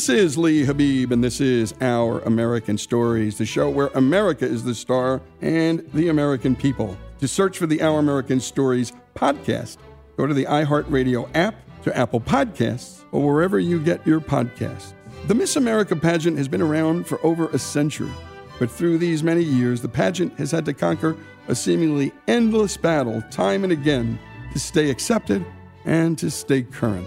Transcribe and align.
This 0.00 0.08
is 0.08 0.38
Lee 0.38 0.64
Habeeb, 0.64 1.10
and 1.10 1.22
this 1.22 1.42
is 1.42 1.74
Our 1.82 2.20
American 2.20 2.78
Stories, 2.78 3.36
the 3.36 3.44
show 3.44 3.68
where 3.68 3.88
America 3.88 4.46
is 4.46 4.64
the 4.64 4.74
star 4.74 5.20
and 5.42 5.86
the 5.92 6.08
American 6.08 6.56
people. 6.56 6.96
To 7.18 7.28
search 7.28 7.58
for 7.58 7.66
the 7.66 7.82
Our 7.82 7.98
American 7.98 8.40
Stories 8.40 8.94
podcast, 9.14 9.76
go 10.16 10.26
to 10.26 10.32
the 10.32 10.46
iHeartRadio 10.46 11.28
app, 11.34 11.54
to 11.82 11.94
Apple 11.94 12.18
Podcasts, 12.18 13.02
or 13.12 13.26
wherever 13.26 13.58
you 13.58 13.78
get 13.78 14.06
your 14.06 14.22
podcasts. 14.22 14.94
The 15.26 15.34
Miss 15.34 15.56
America 15.56 15.94
pageant 15.94 16.38
has 16.38 16.48
been 16.48 16.62
around 16.62 17.06
for 17.06 17.22
over 17.22 17.50
a 17.50 17.58
century, 17.58 18.10
but 18.58 18.70
through 18.70 18.96
these 18.96 19.22
many 19.22 19.42
years, 19.42 19.82
the 19.82 19.88
pageant 19.90 20.32
has 20.38 20.50
had 20.50 20.64
to 20.64 20.72
conquer 20.72 21.14
a 21.46 21.54
seemingly 21.54 22.10
endless 22.26 22.74
battle 22.78 23.22
time 23.30 23.64
and 23.64 23.72
again 23.74 24.18
to 24.54 24.58
stay 24.58 24.88
accepted 24.88 25.44
and 25.84 26.16
to 26.16 26.30
stay 26.30 26.62
current. 26.62 27.06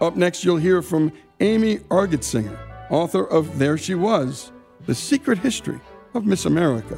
Up 0.00 0.16
next, 0.16 0.44
you'll 0.44 0.56
hear 0.56 0.82
from 0.82 1.12
Amy 1.42 1.78
Argetsinger, 1.90 2.56
author 2.88 3.24
of 3.24 3.58
There 3.58 3.76
She 3.76 3.96
Was 3.96 4.52
The 4.86 4.94
Secret 4.94 5.38
History 5.38 5.80
of 6.14 6.24
Miss 6.24 6.44
America, 6.44 6.96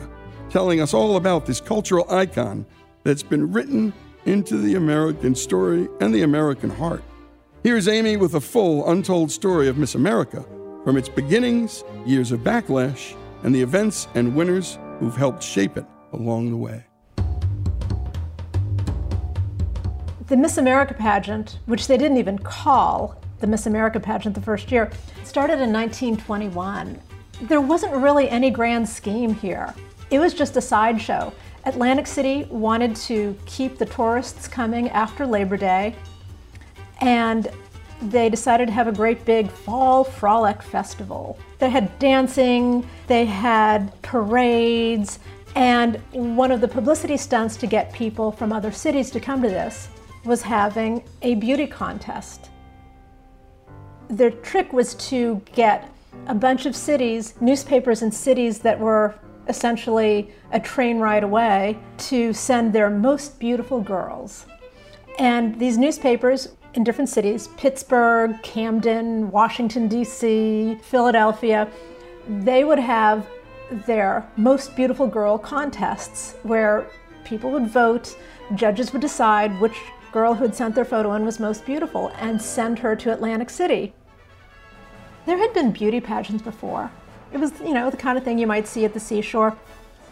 telling 0.50 0.82
us 0.82 0.93
all 0.93 1.16
about 1.16 1.47
this 1.47 1.62
cultural 1.62 2.05
icon 2.12 2.66
that's 3.05 3.22
been 3.22 3.50
written 3.50 3.94
into 4.27 4.59
the 4.59 4.75
American 4.75 5.34
story 5.34 5.88
and 6.03 6.15
the 6.15 6.25
American 6.25 6.69
heart. 6.69 7.03
Here's 7.62 7.88
Amy 7.88 8.19
with 8.19 8.34
a 8.34 8.41
full, 8.41 8.87
untold 8.91 9.31
story 9.31 9.66
of 9.66 9.78
Miss 9.78 9.94
America 9.94 10.44
from 10.84 10.99
its 10.99 11.09
beginnings, 11.09 11.82
years 12.05 12.31
of 12.31 12.41
backlash, 12.41 13.16
and 13.44 13.55
the 13.55 13.62
events 13.62 14.09
and 14.15 14.37
winners 14.37 14.78
who've 15.00 15.16
helped 15.16 15.43
shape 15.43 15.78
it 15.78 15.87
along 16.12 16.50
the 16.50 16.59
way. 16.59 16.84
The 20.26 20.37
Miss 20.37 20.59
America 20.59 20.93
pageant, 20.93 21.61
which 21.65 21.87
they 21.87 21.97
didn't 21.97 22.19
even 22.19 22.38
call 22.38 23.24
the 23.44 23.50
Miss 23.50 23.66
America 23.66 24.00
pageant 24.00 24.34
the 24.34 24.41
first 24.41 24.72
year, 24.72 24.91
started 25.22 25.60
in 25.60 25.71
1921. 25.71 26.99
There 27.43 27.60
wasn't 27.60 27.93
really 27.93 28.27
any 28.31 28.50
grand 28.50 28.88
scheme 28.88 29.34
here. 29.34 29.75
It 30.11 30.19
was 30.19 30.32
just 30.32 30.56
a 30.56 30.62
sideshow. 30.62 31.31
Atlantic 31.67 32.06
City 32.06 32.44
wanted 32.44 32.96
to 32.96 33.37
keep 33.44 33.76
the 33.76 33.85
tourists 33.85 34.49
coming 34.49 34.88
after 34.88 35.26
Labor 35.26 35.58
Day, 35.58 35.94
and 37.02 37.50
they 38.00 38.31
decided 38.31 38.69
to 38.69 38.73
have 38.73 38.88
a 38.88 38.93
great 38.93 39.26
big 39.26 39.50
fall 39.50 40.05
frolic 40.05 40.62
festival. 40.62 41.38
They 41.58 41.69
had 41.69 41.99
dancing, 41.99 42.88
they 43.08 43.26
had 43.26 43.93
parades, 44.00 45.19
and 45.55 45.97
one 46.12 46.50
of 46.50 46.62
the 46.62 46.69
publicity 46.69 47.19
stunts 47.19 47.56
to 47.58 47.67
get 47.67 47.93
people 47.93 48.32
from 48.32 48.55
other 48.55 48.73
cities 48.73 49.11
to 49.11 49.20
come 49.20 49.43
to 49.43 49.50
this 49.50 49.88
was 50.25 50.40
having 50.40 51.05
a 51.20 51.35
beauty 51.35 51.67
contest. 51.67 52.49
Their 54.14 54.31
trick 54.31 54.72
was 54.72 54.94
to 55.11 55.43
get 55.55 55.90
a 56.28 56.34
bunch 56.34 56.66
of 56.66 56.76
cities, 56.76 57.34
newspapers 57.40 58.00
in 58.00 58.12
cities 58.12 58.61
that 58.61 58.78
were 58.78 59.16
essentially 59.49 60.32
a 60.52 60.61
train 60.61 60.99
ride 61.00 61.25
away, 61.25 61.78
to 61.99 62.32
send 62.32 62.72
their 62.72 62.90
most 62.90 63.40
beautiful 63.40 63.81
girls. 63.81 64.46
And 65.19 65.58
these 65.58 65.76
newspapers 65.76 66.55
in 66.75 66.84
different 66.84 67.08
cities 67.11 67.49
Pittsburgh, 67.56 68.40
Camden, 68.44 69.32
Washington, 69.32 69.88
D.C., 69.88 70.78
Philadelphia 70.82 71.69
they 72.28 72.64
would 72.64 72.78
have 72.78 73.26
their 73.87 74.26
most 74.37 74.76
beautiful 74.76 75.08
girl 75.08 75.38
contests 75.38 76.37
where 76.43 76.87
people 77.25 77.50
would 77.50 77.66
vote, 77.66 78.16
judges 78.55 78.93
would 78.93 79.02
decide 79.02 79.61
which 79.61 79.76
girl 80.12 80.34
who 80.34 80.44
had 80.44 80.55
sent 80.55 80.75
their 80.75 80.84
photo 80.84 81.14
in 81.14 81.25
was 81.25 81.40
most 81.40 81.66
beautiful 81.66 82.12
and 82.20 82.40
send 82.40 82.78
her 82.78 82.94
to 82.94 83.12
Atlantic 83.12 83.50
City. 83.50 83.93
There 85.26 85.38
had 85.38 85.55
been 85.55 85.73
beauty 85.73 86.00
pageants 86.00 86.43
before. 86.43 86.91
It 87.32 87.38
was, 87.38 87.53
you 87.61 87.75
know, 87.75 87.91
the 87.91 87.97
kind 87.97 88.19
of 88.19 88.25
thing 88.25 88.38
you 88.38 88.47
might 88.47 88.69
see 88.69 88.85
at 88.85 88.94
the 88.94 89.00
seashore. 89.00 89.56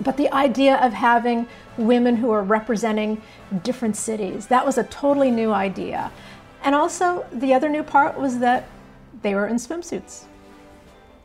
But 0.01 0.17
the 0.17 0.33
idea 0.33 0.77
of 0.77 0.93
having 0.93 1.47
women 1.77 2.17
who 2.17 2.31
are 2.31 2.43
representing 2.43 3.23
different 3.63 3.97
cities, 3.97 4.47
that 4.49 4.65
was 4.65 4.79
a 4.79 4.85
totally 4.85 5.31
new 5.31 5.53
idea. 5.53 6.11
And 6.65 6.75
also, 6.75 7.27
the 7.33 7.55
other 7.55 7.69
new 7.69 7.83
part 7.83 8.19
was 8.19 8.39
that 8.39 8.67
they 9.23 9.35
were 9.35 9.47
in 9.47 9.57
swimsuits. 9.57 10.25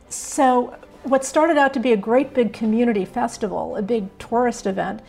So, 0.09 0.75
what 1.03 1.23
started 1.23 1.57
out 1.57 1.73
to 1.73 1.79
be 1.79 1.93
a 1.93 1.97
great 1.97 2.33
big 2.33 2.53
community 2.53 3.05
festival, 3.05 3.75
a 3.75 3.81
big 3.81 4.05
tourist 4.19 4.67
event, 4.67 5.01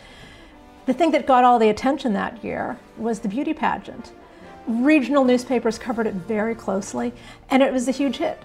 the 0.85 0.93
thing 0.93 1.11
that 1.11 1.27
got 1.27 1.43
all 1.43 1.59
the 1.59 1.69
attention 1.69 2.13
that 2.13 2.43
year 2.43 2.79
was 2.97 3.19
the 3.19 3.27
beauty 3.27 3.53
pageant. 3.53 4.11
Regional 4.65 5.25
newspapers 5.25 5.77
covered 5.77 6.07
it 6.07 6.13
very 6.13 6.55
closely, 6.55 7.13
and 7.49 7.61
it 7.61 7.73
was 7.73 7.87
a 7.87 7.91
huge 7.91 8.17
hit. 8.17 8.43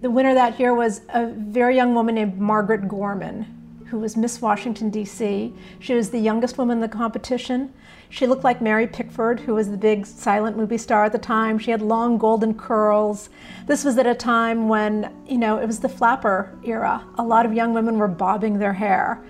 The 0.00 0.10
winner 0.10 0.32
that 0.32 0.60
year 0.60 0.74
was 0.74 1.00
a 1.08 1.26
very 1.26 1.74
young 1.74 1.92
woman 1.92 2.14
named 2.14 2.38
Margaret 2.38 2.86
Gorman, 2.86 3.82
who 3.86 3.98
was 3.98 4.16
Miss 4.16 4.40
Washington, 4.40 4.90
D.C. 4.90 5.52
She 5.80 5.94
was 5.94 6.10
the 6.10 6.20
youngest 6.20 6.56
woman 6.56 6.76
in 6.76 6.80
the 6.80 6.88
competition. 6.88 7.74
She 8.08 8.28
looked 8.28 8.44
like 8.44 8.62
Mary 8.62 8.86
Pickford, 8.86 9.40
who 9.40 9.56
was 9.56 9.72
the 9.72 9.76
big 9.76 10.06
silent 10.06 10.56
movie 10.56 10.78
star 10.78 11.06
at 11.06 11.10
the 11.10 11.18
time. 11.18 11.58
She 11.58 11.72
had 11.72 11.82
long 11.82 12.16
golden 12.16 12.54
curls. 12.54 13.28
This 13.66 13.84
was 13.84 13.98
at 13.98 14.06
a 14.06 14.14
time 14.14 14.68
when, 14.68 15.12
you 15.26 15.36
know, 15.36 15.58
it 15.58 15.66
was 15.66 15.80
the 15.80 15.88
flapper 15.88 16.56
era. 16.62 17.04
A 17.18 17.24
lot 17.24 17.44
of 17.44 17.52
young 17.52 17.74
women 17.74 17.98
were 17.98 18.06
bobbing 18.06 18.60
their 18.60 18.74
hair. 18.74 19.20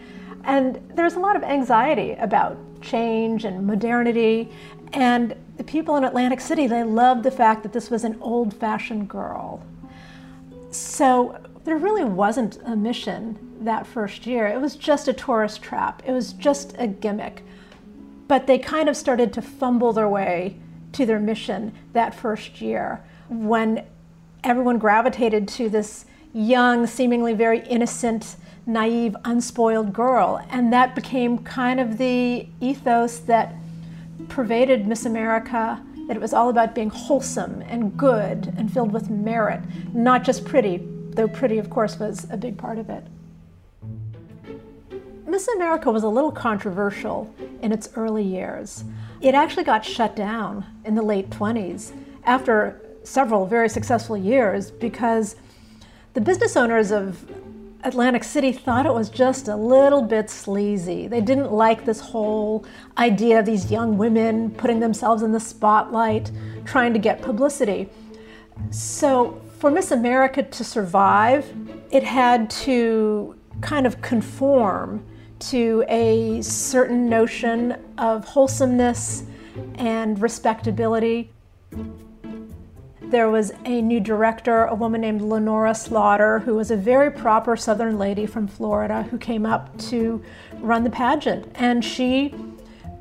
And 0.44 0.82
there 0.94 1.06
was 1.06 1.14
a 1.14 1.20
lot 1.20 1.34
of 1.34 1.42
anxiety 1.44 2.12
about 2.12 2.58
change 2.82 3.46
and 3.46 3.66
modernity. 3.66 4.50
And 4.92 5.34
the 5.56 5.64
people 5.64 5.96
in 5.96 6.04
Atlantic 6.04 6.42
City, 6.42 6.66
they 6.66 6.82
loved 6.82 7.22
the 7.22 7.30
fact 7.30 7.62
that 7.62 7.72
this 7.72 7.88
was 7.88 8.04
an 8.04 8.18
old 8.20 8.52
fashioned 8.52 9.08
girl. 9.08 9.62
So 10.70 11.38
there 11.64 11.76
really 11.76 12.04
wasn't 12.04 12.58
a 12.64 12.76
mission 12.76 13.38
that 13.60 13.86
first 13.86 14.26
year. 14.26 14.46
It 14.46 14.60
was 14.60 14.76
just 14.76 15.08
a 15.08 15.12
tourist 15.12 15.62
trap, 15.62 16.02
it 16.06 16.12
was 16.12 16.32
just 16.32 16.74
a 16.78 16.86
gimmick. 16.86 17.42
But 18.26 18.46
they 18.46 18.58
kind 18.58 18.88
of 18.88 18.96
started 18.96 19.32
to 19.34 19.42
fumble 19.42 19.92
their 19.92 20.08
way 20.08 20.56
to 20.92 21.06
their 21.06 21.18
mission 21.18 21.72
that 21.92 22.14
first 22.14 22.60
year 22.60 23.02
when 23.28 23.84
everyone 24.44 24.78
gravitated 24.78 25.48
to 25.48 25.68
this 25.68 26.06
young, 26.32 26.86
seemingly 26.86 27.34
very 27.34 27.66
innocent, 27.66 28.36
naive, 28.66 29.16
unspoiled 29.24 29.92
girl. 29.92 30.44
And 30.50 30.72
that 30.72 30.94
became 30.94 31.38
kind 31.38 31.80
of 31.80 31.98
the 31.98 32.46
ethos 32.60 33.18
that 33.20 33.54
pervaded 34.28 34.86
Miss 34.86 35.06
America 35.06 35.82
that 36.08 36.16
it 36.16 36.20
was 36.20 36.32
all 36.32 36.48
about 36.48 36.74
being 36.74 36.88
wholesome 36.88 37.62
and 37.68 37.96
good 37.96 38.52
and 38.56 38.72
filled 38.72 38.92
with 38.92 39.10
merit, 39.10 39.60
not 39.92 40.24
just 40.24 40.44
pretty, 40.44 40.80
though 41.10 41.28
pretty, 41.28 41.58
of 41.58 41.70
course, 41.70 41.98
was 41.98 42.26
a 42.30 42.36
big 42.36 42.56
part 42.56 42.78
of 42.78 42.90
it. 42.90 43.04
Miss 45.26 45.46
America 45.48 45.90
was 45.92 46.02
a 46.02 46.08
little 46.08 46.32
controversial 46.32 47.32
in 47.60 47.70
its 47.70 47.90
early 47.94 48.24
years. 48.24 48.84
It 49.20 49.34
actually 49.34 49.64
got 49.64 49.84
shut 49.84 50.16
down 50.16 50.64
in 50.86 50.94
the 50.94 51.02
late 51.02 51.28
20s 51.28 51.92
after 52.24 52.80
several 53.02 53.44
very 53.44 53.68
successful 53.68 54.16
years 54.16 54.70
because 54.70 55.36
the 56.14 56.20
business 56.22 56.56
owners 56.56 56.90
of 56.90 57.30
Atlantic 57.88 58.22
City 58.22 58.52
thought 58.52 58.84
it 58.84 58.92
was 58.92 59.08
just 59.08 59.48
a 59.48 59.56
little 59.56 60.02
bit 60.02 60.28
sleazy. 60.28 61.08
They 61.08 61.22
didn't 61.22 61.50
like 61.50 61.86
this 61.86 61.98
whole 62.00 62.64
idea 62.98 63.40
of 63.40 63.46
these 63.46 63.70
young 63.70 63.96
women 63.96 64.50
putting 64.50 64.78
themselves 64.78 65.22
in 65.22 65.32
the 65.32 65.40
spotlight, 65.40 66.30
trying 66.66 66.92
to 66.92 66.98
get 66.98 67.22
publicity. 67.22 67.88
So, 68.70 69.40
for 69.58 69.70
Miss 69.70 69.90
America 69.90 70.42
to 70.42 70.64
survive, 70.64 71.52
it 71.90 72.04
had 72.04 72.50
to 72.50 73.34
kind 73.62 73.86
of 73.86 74.00
conform 74.02 75.04
to 75.38 75.84
a 75.88 76.42
certain 76.42 77.08
notion 77.08 77.76
of 77.96 78.24
wholesomeness 78.26 79.24
and 79.76 80.20
respectability. 80.20 81.32
There 83.08 83.30
was 83.30 83.52
a 83.64 83.80
new 83.80 84.00
director, 84.00 84.64
a 84.66 84.74
woman 84.74 85.00
named 85.00 85.22
Lenora 85.22 85.74
Slaughter, 85.74 86.40
who 86.40 86.54
was 86.54 86.70
a 86.70 86.76
very 86.76 87.10
proper 87.10 87.56
Southern 87.56 87.96
lady 87.96 88.26
from 88.26 88.46
Florida 88.46 89.04
who 89.04 89.16
came 89.16 89.46
up 89.46 89.78
to 89.88 90.22
run 90.56 90.84
the 90.84 90.90
pageant. 90.90 91.50
And 91.54 91.82
she 91.82 92.34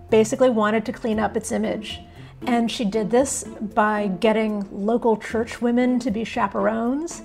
basically 0.10 0.50
wanted 0.50 0.86
to 0.86 0.94
clean 0.94 1.20
up 1.20 1.36
its 1.36 1.52
image. 1.52 2.00
And 2.44 2.72
she 2.72 2.86
did 2.86 3.12
this 3.12 3.44
by 3.44 4.08
getting 4.08 4.66
local 4.72 5.18
church 5.18 5.62
women 5.62 6.00
to 6.00 6.10
be 6.10 6.24
chaperones, 6.24 7.24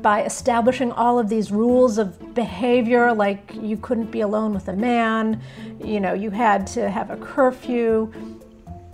by 0.00 0.24
establishing 0.24 0.90
all 0.90 1.18
of 1.18 1.28
these 1.28 1.52
rules 1.52 1.98
of 1.98 2.34
behavior, 2.34 3.12
like 3.12 3.52
you 3.60 3.76
couldn't 3.76 4.10
be 4.10 4.22
alone 4.22 4.54
with 4.54 4.68
a 4.68 4.72
man, 4.72 5.42
you 5.84 6.00
know, 6.00 6.14
you 6.14 6.30
had 6.30 6.66
to 6.68 6.88
have 6.88 7.10
a 7.10 7.16
curfew, 7.18 8.10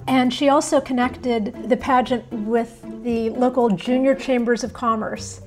and 0.09 0.33
she 0.33 0.49
also 0.49 0.81
connected 0.81 1.69
the 1.69 1.77
pageant 1.77 2.25
with 2.33 2.83
the 3.05 3.29
local 3.31 3.69
junior 3.69 4.15
chambers 4.15 4.65
of 4.65 4.73
commerce, 4.73 5.43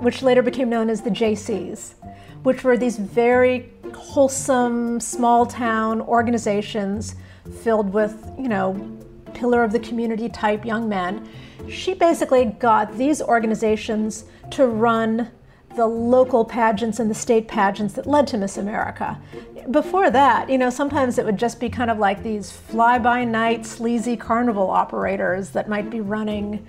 which 0.00 0.20
later 0.20 0.42
became 0.42 0.68
known 0.68 0.90
as 0.90 1.00
the 1.00 1.10
Jaycees, 1.10 1.94
which 2.42 2.64
were 2.64 2.76
these 2.76 2.98
very 2.98 3.70
wholesome, 3.94 4.98
small 4.98 5.46
town 5.46 6.00
organizations 6.00 7.14
filled 7.62 7.92
with, 7.92 8.28
you 8.36 8.48
know, 8.48 8.98
pillar 9.32 9.62
of 9.62 9.70
the 9.70 9.78
community 9.78 10.28
type 10.28 10.64
young 10.64 10.88
men. 10.88 11.28
She 11.68 11.94
basically 11.94 12.46
got 12.46 12.98
these 12.98 13.22
organizations 13.22 14.24
to 14.50 14.66
run 14.66 15.30
the 15.76 15.86
local 15.86 16.44
pageants 16.44 16.98
and 16.98 17.10
the 17.10 17.14
state 17.14 17.46
pageants 17.46 17.94
that 17.94 18.06
led 18.06 18.26
to 18.28 18.36
Miss 18.36 18.56
America. 18.56 19.20
Before 19.70 20.10
that, 20.10 20.50
you 20.50 20.58
know, 20.58 20.70
sometimes 20.70 21.18
it 21.18 21.24
would 21.24 21.38
just 21.38 21.60
be 21.60 21.68
kind 21.68 21.90
of 21.90 21.98
like 21.98 22.22
these 22.22 22.50
fly 22.50 22.98
by 22.98 23.24
night 23.24 23.64
sleazy 23.64 24.16
carnival 24.16 24.68
operators 24.68 25.50
that 25.50 25.68
might 25.68 25.88
be 25.88 26.00
running, 26.00 26.66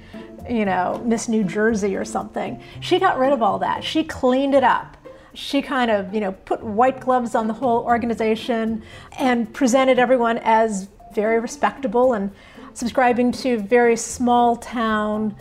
you 0.49 0.65
know, 0.65 1.01
Miss 1.05 1.27
New 1.27 1.43
Jersey 1.43 1.95
or 1.95 2.05
something. 2.05 2.61
She 2.79 2.99
got 2.99 3.17
rid 3.17 3.33
of 3.33 3.41
all 3.41 3.57
that. 3.59 3.83
She 3.83 4.03
cleaned 4.03 4.53
it 4.53 4.63
up. 4.63 4.97
She 5.33 5.61
kind 5.61 5.89
of, 5.89 6.13
you 6.13 6.19
know, 6.19 6.33
put 6.33 6.61
white 6.61 6.99
gloves 6.99 7.33
on 7.33 7.47
the 7.47 7.53
whole 7.53 7.83
organization 7.83 8.83
and 9.17 9.51
presented 9.51 9.97
everyone 9.97 10.39
as 10.39 10.89
very 11.13 11.39
respectable 11.39 12.13
and 12.13 12.31
subscribing 12.73 13.31
to 13.31 13.57
very 13.59 13.95
small 13.95 14.55
town 14.57 15.35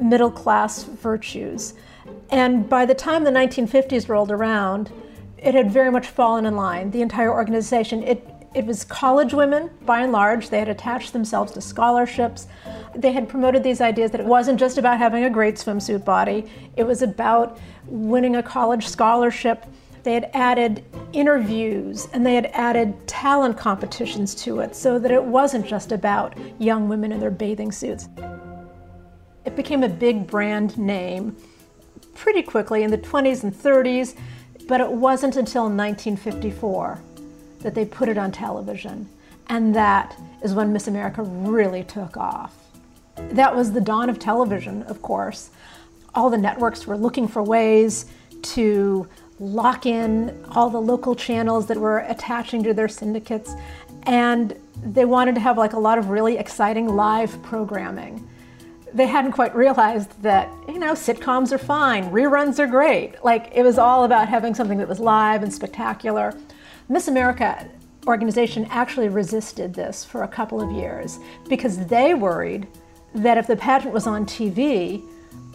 middle 0.00 0.30
class 0.30 0.84
virtues. 0.84 1.74
And 2.30 2.68
by 2.68 2.84
the 2.84 2.94
time 2.94 3.24
the 3.24 3.30
1950s 3.30 4.08
rolled 4.08 4.30
around, 4.30 4.92
it 5.38 5.54
had 5.54 5.70
very 5.70 5.90
much 5.90 6.08
fallen 6.08 6.46
in 6.46 6.56
line. 6.56 6.90
The 6.90 7.00
entire 7.00 7.32
organization, 7.32 8.02
it, 8.02 8.26
it 8.54 8.66
was 8.66 8.84
college 8.84 9.32
women 9.32 9.70
by 9.86 10.02
and 10.02 10.12
large. 10.12 10.50
They 10.50 10.58
had 10.58 10.68
attached 10.68 11.12
themselves 11.12 11.52
to 11.52 11.60
scholarships. 11.60 12.48
They 12.94 13.12
had 13.12 13.28
promoted 13.28 13.62
these 13.62 13.80
ideas 13.80 14.10
that 14.10 14.20
it 14.20 14.26
wasn't 14.26 14.58
just 14.58 14.78
about 14.78 14.98
having 14.98 15.24
a 15.24 15.30
great 15.30 15.54
swimsuit 15.54 16.04
body, 16.04 16.50
it 16.76 16.84
was 16.84 17.02
about 17.02 17.58
winning 17.86 18.36
a 18.36 18.42
college 18.42 18.86
scholarship. 18.86 19.64
They 20.02 20.14
had 20.14 20.30
added 20.32 20.84
interviews 21.12 22.08
and 22.12 22.24
they 22.24 22.34
had 22.34 22.46
added 22.54 23.06
talent 23.06 23.58
competitions 23.58 24.34
to 24.36 24.60
it 24.60 24.74
so 24.74 24.98
that 24.98 25.10
it 25.10 25.22
wasn't 25.22 25.66
just 25.66 25.92
about 25.92 26.34
young 26.58 26.88
women 26.88 27.12
in 27.12 27.20
their 27.20 27.30
bathing 27.30 27.72
suits. 27.72 28.08
It 29.44 29.56
became 29.56 29.82
a 29.82 29.88
big 29.88 30.26
brand 30.26 30.78
name 30.78 31.36
pretty 32.18 32.42
quickly 32.42 32.82
in 32.82 32.90
the 32.90 32.98
20s 32.98 33.44
and 33.44 33.54
30s, 33.54 34.16
but 34.66 34.80
it 34.80 34.90
wasn't 34.90 35.36
until 35.36 35.62
1954 35.62 37.00
that 37.60 37.74
they 37.74 37.84
put 37.84 38.08
it 38.08 38.18
on 38.18 38.32
television. 38.32 39.08
And 39.48 39.74
that 39.74 40.18
is 40.42 40.52
when 40.52 40.72
Miss 40.72 40.88
America 40.88 41.22
really 41.22 41.84
took 41.84 42.16
off. 42.16 42.54
That 43.30 43.54
was 43.54 43.72
the 43.72 43.80
dawn 43.80 44.10
of 44.10 44.18
television, 44.18 44.82
of 44.84 45.00
course. 45.00 45.50
All 46.14 46.28
the 46.28 46.38
networks 46.38 46.86
were 46.86 46.96
looking 46.96 47.28
for 47.28 47.42
ways 47.42 48.06
to 48.42 49.08
lock 49.38 49.86
in 49.86 50.44
all 50.50 50.70
the 50.70 50.80
local 50.80 51.14
channels 51.14 51.66
that 51.66 51.76
were 51.76 52.00
attaching 52.00 52.64
to 52.64 52.74
their 52.74 52.88
syndicates. 52.88 53.54
And 54.04 54.58
they 54.82 55.04
wanted 55.04 55.36
to 55.36 55.40
have 55.40 55.56
like 55.56 55.72
a 55.72 55.78
lot 55.78 55.98
of 55.98 56.10
really 56.10 56.36
exciting 56.36 56.88
live 56.88 57.40
programming 57.44 58.28
they 58.94 59.06
hadn't 59.06 59.32
quite 59.32 59.54
realized 59.54 60.20
that, 60.22 60.50
you 60.66 60.78
know, 60.78 60.92
sitcoms 60.92 61.52
are 61.52 61.58
fine, 61.58 62.10
reruns 62.10 62.58
are 62.58 62.66
great. 62.66 63.22
Like 63.24 63.50
it 63.54 63.62
was 63.62 63.78
all 63.78 64.04
about 64.04 64.28
having 64.28 64.54
something 64.54 64.78
that 64.78 64.88
was 64.88 65.00
live 65.00 65.42
and 65.42 65.52
spectacular. 65.52 66.34
Miss 66.88 67.08
America 67.08 67.68
organization 68.06 68.66
actually 68.70 69.08
resisted 69.08 69.74
this 69.74 70.04
for 70.04 70.22
a 70.22 70.28
couple 70.28 70.60
of 70.60 70.70
years 70.72 71.18
because 71.48 71.86
they 71.86 72.14
worried 72.14 72.66
that 73.14 73.36
if 73.36 73.46
the 73.46 73.56
pageant 73.56 73.92
was 73.92 74.06
on 74.06 74.24
TV, 74.24 75.02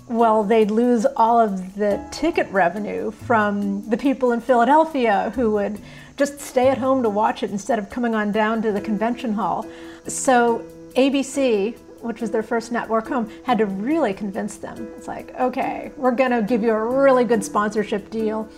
well, 0.07 0.43
they'd 0.43 0.69
lose 0.69 1.05
all 1.15 1.39
of 1.39 1.75
the 1.75 2.05
ticket 2.11 2.47
revenue 2.51 3.09
from 3.09 3.87
the 3.89 3.97
people 3.97 4.33
in 4.33 4.41
Philadelphia 4.41 5.31
who 5.35 5.51
would 5.51 5.79
just 6.17 6.39
stay 6.39 6.67
at 6.67 6.77
home 6.77 7.01
to 7.01 7.09
watch 7.09 7.41
it 7.41 7.49
instead 7.51 7.79
of 7.79 7.89
coming 7.89 8.13
on 8.13 8.31
down 8.31 8.61
to 8.61 8.71
the 8.71 8.81
convention 8.81 9.33
hall. 9.33 9.65
So 10.07 10.63
ABC, 10.95 11.77
which 12.03 12.21
was 12.21 12.31
their 12.31 12.43
first 12.43 12.71
network 12.71 13.07
home, 13.07 13.31
had 13.45 13.57
to 13.57 13.65
really 13.65 14.13
convince 14.13 14.57
them. 14.57 14.87
It's 14.97 15.07
like, 15.07 15.33
okay, 15.39 15.91
we're 15.97 16.15
to 16.15 16.41
give 16.47 16.61
you 16.61 16.71
a 16.71 16.85
really 16.85 17.23
good 17.23 17.43
sponsorship 17.43 18.09
deal. 18.09 18.49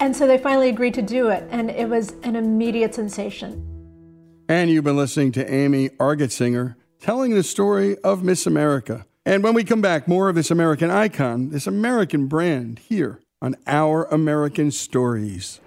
And 0.00 0.16
so 0.16 0.26
they 0.26 0.38
finally 0.38 0.70
agreed 0.70 0.94
to 0.94 1.02
do 1.02 1.28
it, 1.28 1.46
and 1.50 1.70
it 1.70 1.88
was 1.88 2.14
an 2.22 2.34
immediate 2.34 2.94
sensation. 2.94 3.64
And 4.48 4.70
you've 4.70 4.84
been 4.84 4.96
listening 4.96 5.32
to 5.32 5.52
Amy 5.52 5.90
Argetsinger 5.90 6.74
telling 7.00 7.34
the 7.34 7.42
story 7.42 7.96
of 7.98 8.22
Miss 8.22 8.46
America. 8.46 9.06
And 9.24 9.42
when 9.42 9.54
we 9.54 9.64
come 9.64 9.80
back, 9.80 10.08
more 10.08 10.28
of 10.28 10.34
this 10.34 10.50
American 10.50 10.90
icon, 10.90 11.50
this 11.50 11.66
American 11.66 12.26
brand 12.26 12.78
here 12.78 13.20
on 13.40 13.54
Our 13.66 14.04
American 14.04 14.70
Stories. 14.70 15.60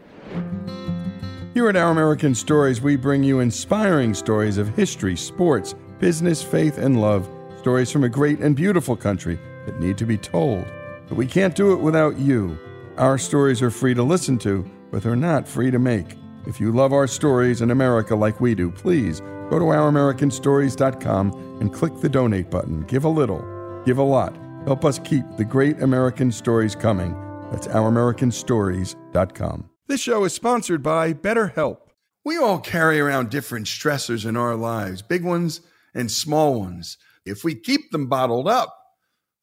Here 1.54 1.70
at 1.70 1.76
Our 1.76 1.92
American 1.92 2.36
Stories, 2.36 2.82
we 2.82 2.96
bring 2.96 3.24
you 3.24 3.40
inspiring 3.40 4.14
stories 4.14 4.58
of 4.58 4.70
history, 4.70 5.16
sports, 5.16 5.74
business, 6.00 6.44
faith, 6.44 6.78
and 6.78 7.02
love. 7.02 7.28
Stories 7.60 7.92
from 7.92 8.04
a 8.04 8.10
great 8.10 8.40
and 8.40 8.56
beautiful 8.56 8.96
country 8.96 9.40
that 9.66 9.80
need 9.80 9.98
to 9.98 10.06
be 10.06 10.18
told. 10.18 10.66
But 11.08 11.18
we 11.18 11.28
can't 11.28 11.56
do 11.56 11.74
it 11.74 11.80
without 11.80 12.18
you. 12.18 12.58
Our 12.98 13.18
stories 13.18 13.62
are 13.62 13.72
free 13.72 13.94
to 13.94 14.04
listen 14.04 14.38
to, 14.40 14.70
but 14.92 15.04
they're 15.04 15.16
not 15.16 15.48
free 15.48 15.72
to 15.72 15.80
make. 15.80 16.16
If 16.46 16.60
you 16.60 16.72
love 16.72 16.94
our 16.94 17.08
stories 17.08 17.62
in 17.62 17.72
America 17.72 18.16
like 18.16 18.40
we 18.40 18.56
do, 18.56 18.72
please 18.72 19.20
go 19.50 19.60
to 19.60 19.66
ouramericanstories.com 19.66 21.58
and 21.60 21.74
click 21.74 22.00
the 22.00 22.10
donate 22.10 22.50
button. 22.50 22.84
Give 22.84 23.04
a 23.04 23.10
little, 23.10 23.44
give 23.86 23.98
a 23.98 24.04
lot. 24.04 24.36
Help 24.66 24.86
us 24.86 25.00
keep 25.00 25.26
the 25.38 25.46
great 25.46 25.82
American 25.82 26.32
stories 26.32 26.76
coming. 26.76 27.16
That's 27.52 27.68
ouramericanstories.com. 27.68 29.70
This 29.88 30.02
show 30.02 30.26
is 30.26 30.34
sponsored 30.34 30.84
by 30.84 31.14
BetterHelp. 31.14 31.78
We 32.26 32.38
all 32.38 32.60
carry 32.60 33.00
around 33.00 33.30
different 33.30 33.68
stressors 33.68 34.26
in 34.26 34.36
our 34.36 34.56
lives, 34.56 35.02
big 35.02 35.24
ones 35.24 35.62
and 35.98 36.12
small 36.12 36.60
ones. 36.60 36.98
If 37.26 37.44
we 37.44 37.56
keep 37.56 37.92
them 37.92 38.08
bottled 38.08 38.48
up, 38.48 38.74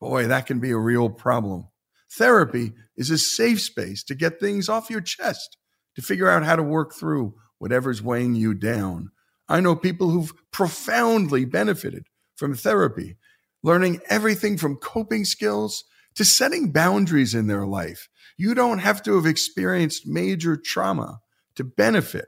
boy, 0.00 0.28
that 0.28 0.46
can 0.46 0.60
be 0.60 0.70
a 0.70 0.78
real 0.78 1.10
problem. 1.10 1.68
Therapy 2.10 2.72
is 2.96 3.10
a 3.10 3.18
safe 3.18 3.60
space 3.60 4.04
to 4.04 4.14
get 4.14 4.38
things 4.38 4.68
off 4.68 4.88
your 4.88 5.00
chest 5.00 5.58
to 5.96 6.02
figure 6.02 6.30
out 6.30 6.44
how 6.44 6.56
to 6.56 6.62
work 6.62 6.94
through 6.94 7.34
whatever's 7.58 8.00
weighing 8.00 8.34
you 8.34 8.54
down. 8.54 9.10
I 9.48 9.60
know 9.60 9.74
people 9.74 10.10
who've 10.10 10.32
profoundly 10.52 11.44
benefited 11.44 12.06
from 12.36 12.54
therapy, 12.54 13.16
learning 13.62 14.00
everything 14.08 14.56
from 14.56 14.76
coping 14.76 15.24
skills 15.24 15.84
to 16.14 16.24
setting 16.24 16.70
boundaries 16.70 17.34
in 17.34 17.48
their 17.48 17.66
life. 17.66 18.08
You 18.36 18.54
don't 18.54 18.78
have 18.78 19.02
to 19.02 19.16
have 19.16 19.26
experienced 19.26 20.06
major 20.06 20.56
trauma 20.56 21.20
to 21.56 21.64
benefit 21.64 22.26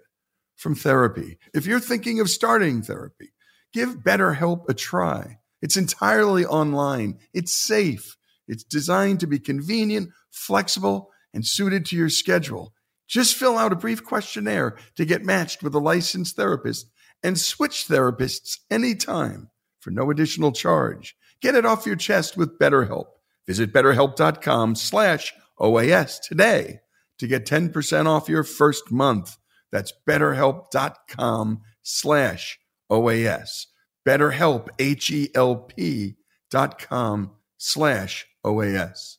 from 0.57 0.75
therapy. 0.75 1.39
If 1.55 1.67
you're 1.67 1.81
thinking 1.81 2.19
of 2.21 2.31
starting 2.31 2.83
therapy, 2.83 3.31
give 3.77 3.99
BetterHelp 3.99 4.67
a 4.71 4.75
try. 4.75 5.39
It's 5.61 5.77
entirely 5.77 6.47
online, 6.47 7.19
it's 7.35 7.55
safe, 7.55 8.17
it's 8.49 8.65
designed 8.65 9.21
to 9.21 9.27
be 9.27 9.39
convenient, 9.39 10.13
flexible, 10.31 11.11
and 11.35 11.45
suited 11.45 11.85
to 11.87 11.97
your 11.97 12.09
schedule. 12.09 12.73
Just 13.07 13.35
fill 13.35 13.59
out 13.59 13.75
a 13.75 13.77
brief 13.77 14.03
questionnaire 14.03 14.79
to 14.97 15.05
get 15.05 15.27
matched 15.27 15.63
with 15.63 15.75
a 15.75 15.79
licensed 15.79 16.37
therapist 16.37 16.91
and 17.23 17.39
switch 17.39 17.87
therapists 17.87 18.61
anytime 18.71 19.51
for 19.79 19.91
no 19.91 20.11
additional 20.11 20.53
charge. 20.53 21.15
Get 21.43 21.55
it 21.55 21.67
off 21.67 21.85
your 21.85 21.97
chest 21.97 22.35
with 22.35 22.59
BetterHelp. 22.59 23.09
Visit 23.47 23.75
betterhelp.com 23.75 24.75
slash 24.75 25.35
OAS 25.61 26.19
today 26.27 26.81
to 27.19 27.27
get 27.27 27.45
10% 27.45 28.07
off 28.07 28.31
your 28.31 28.43
first 28.43 28.91
month. 28.91 29.37
That's 29.71 29.93
betterhelp.com 30.09 31.61
slash 31.83 32.59
OAS. 32.91 33.67
BetterHelp, 34.07 34.69
H-E-L-P 34.79 36.17
dot 36.51 36.79
com 36.79 37.31
slash 37.59 38.27
OAS. 38.45 39.19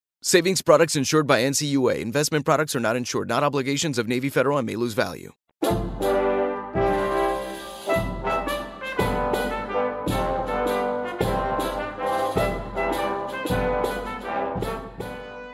Savings 0.23 0.61
products 0.61 0.95
insured 0.95 1.25
by 1.25 1.41
NCUA. 1.41 1.99
Investment 1.99 2.45
products 2.45 2.75
are 2.75 2.79
not 2.79 2.95
insured, 2.95 3.27
not 3.27 3.43
obligations 3.43 3.97
of 3.97 4.07
Navy 4.07 4.29
Federal 4.29 4.59
and 4.59 4.67
may 4.67 4.75
lose 4.75 4.93
value. 4.93 5.33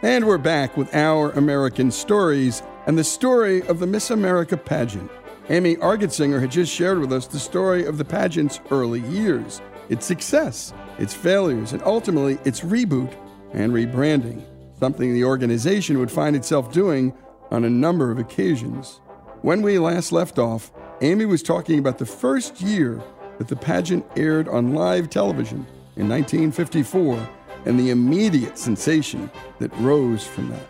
And 0.04 0.28
we're 0.28 0.38
back 0.38 0.76
with 0.76 0.94
our 0.94 1.32
American 1.32 1.90
stories 1.90 2.62
and 2.88 2.98
the 2.98 3.06
story 3.06 3.66
of 3.70 3.80
the 3.80 3.88
Miss 3.88 4.12
America 4.12 4.58
pageant. 4.58 5.10
Amy 5.48 5.78
Argetsinger 5.78 6.42
had 6.42 6.52
just 6.52 6.74
shared 6.74 7.00
with 7.00 7.14
us 7.14 7.26
the 7.26 7.40
story 7.40 7.86
of 7.86 7.98
the 7.98 8.04
pageant's 8.04 8.60
early 8.70 9.00
years, 9.00 9.62
its 9.88 10.06
success, 10.06 10.74
its 11.00 11.14
failures, 11.14 11.72
and 11.72 11.82
ultimately 11.84 12.38
its 12.44 12.60
reboot 12.60 13.18
and 13.54 13.72
rebranding, 13.72 14.44
something 14.80 15.14
the 15.14 15.24
organization 15.24 16.00
would 16.00 16.12
find 16.12 16.36
itself 16.36 16.72
doing 16.72 17.14
on 17.52 17.64
a 17.64 17.70
number 17.70 18.12
of 18.12 18.20
occasions. 18.20 19.00
When 19.42 19.62
we 19.62 19.80
last 19.80 20.12
left 20.12 20.40
off, 20.40 20.72
Amy 21.02 21.26
was 21.26 21.44
talking 21.44 21.80
about 21.80 21.98
the 21.98 22.06
first 22.06 22.62
year 22.62 23.02
that 23.38 23.48
the 23.48 23.56
pageant 23.56 24.06
aired 24.16 24.48
on 24.48 24.74
live 24.74 25.10
television 25.10 25.66
in 25.96 26.10
1954 26.10 27.30
and 27.66 27.80
the 27.80 27.90
immediate 27.90 28.58
sensation 28.58 29.30
that 29.60 29.76
rose 29.78 30.26
from 30.26 30.50
that. 30.50 30.68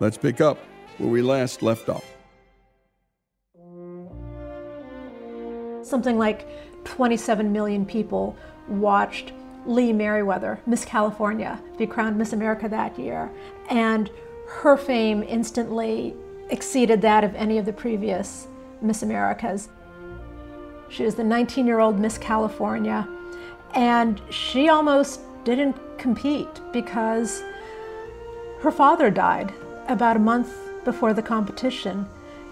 Let's 0.00 0.16
pick 0.16 0.40
up 0.40 0.58
where 0.98 1.08
we 1.08 1.22
last 1.22 1.62
left 1.62 1.88
off. 1.88 2.04
Something 5.82 6.18
like 6.18 6.46
27 6.84 7.52
million 7.52 7.86
people 7.86 8.36
watched 8.68 9.32
Lee 9.68 9.92
Meriwether, 9.92 10.60
Miss 10.64 10.84
California, 10.84 11.60
be 11.76 11.86
crowned 11.86 12.16
Miss 12.16 12.32
America 12.32 12.68
that 12.70 12.98
year. 12.98 13.30
And 13.68 14.10
her 14.46 14.78
fame 14.78 15.22
instantly 15.22 16.16
exceeded 16.48 17.02
that 17.02 17.22
of 17.22 17.34
any 17.34 17.58
of 17.58 17.66
the 17.66 17.72
previous 17.72 18.48
Miss 18.80 19.02
Americas. 19.02 19.68
She 20.88 21.04
was 21.04 21.16
the 21.16 21.24
19 21.24 21.66
year 21.66 21.80
old 21.80 22.00
Miss 22.00 22.16
California, 22.16 23.06
and 23.74 24.22
she 24.30 24.70
almost 24.70 25.20
didn't 25.44 25.76
compete 25.98 26.62
because 26.72 27.42
her 28.60 28.70
father 28.70 29.10
died 29.10 29.52
about 29.88 30.16
a 30.16 30.20
month 30.20 30.50
before 30.84 31.12
the 31.12 31.22
competition. 31.22 32.08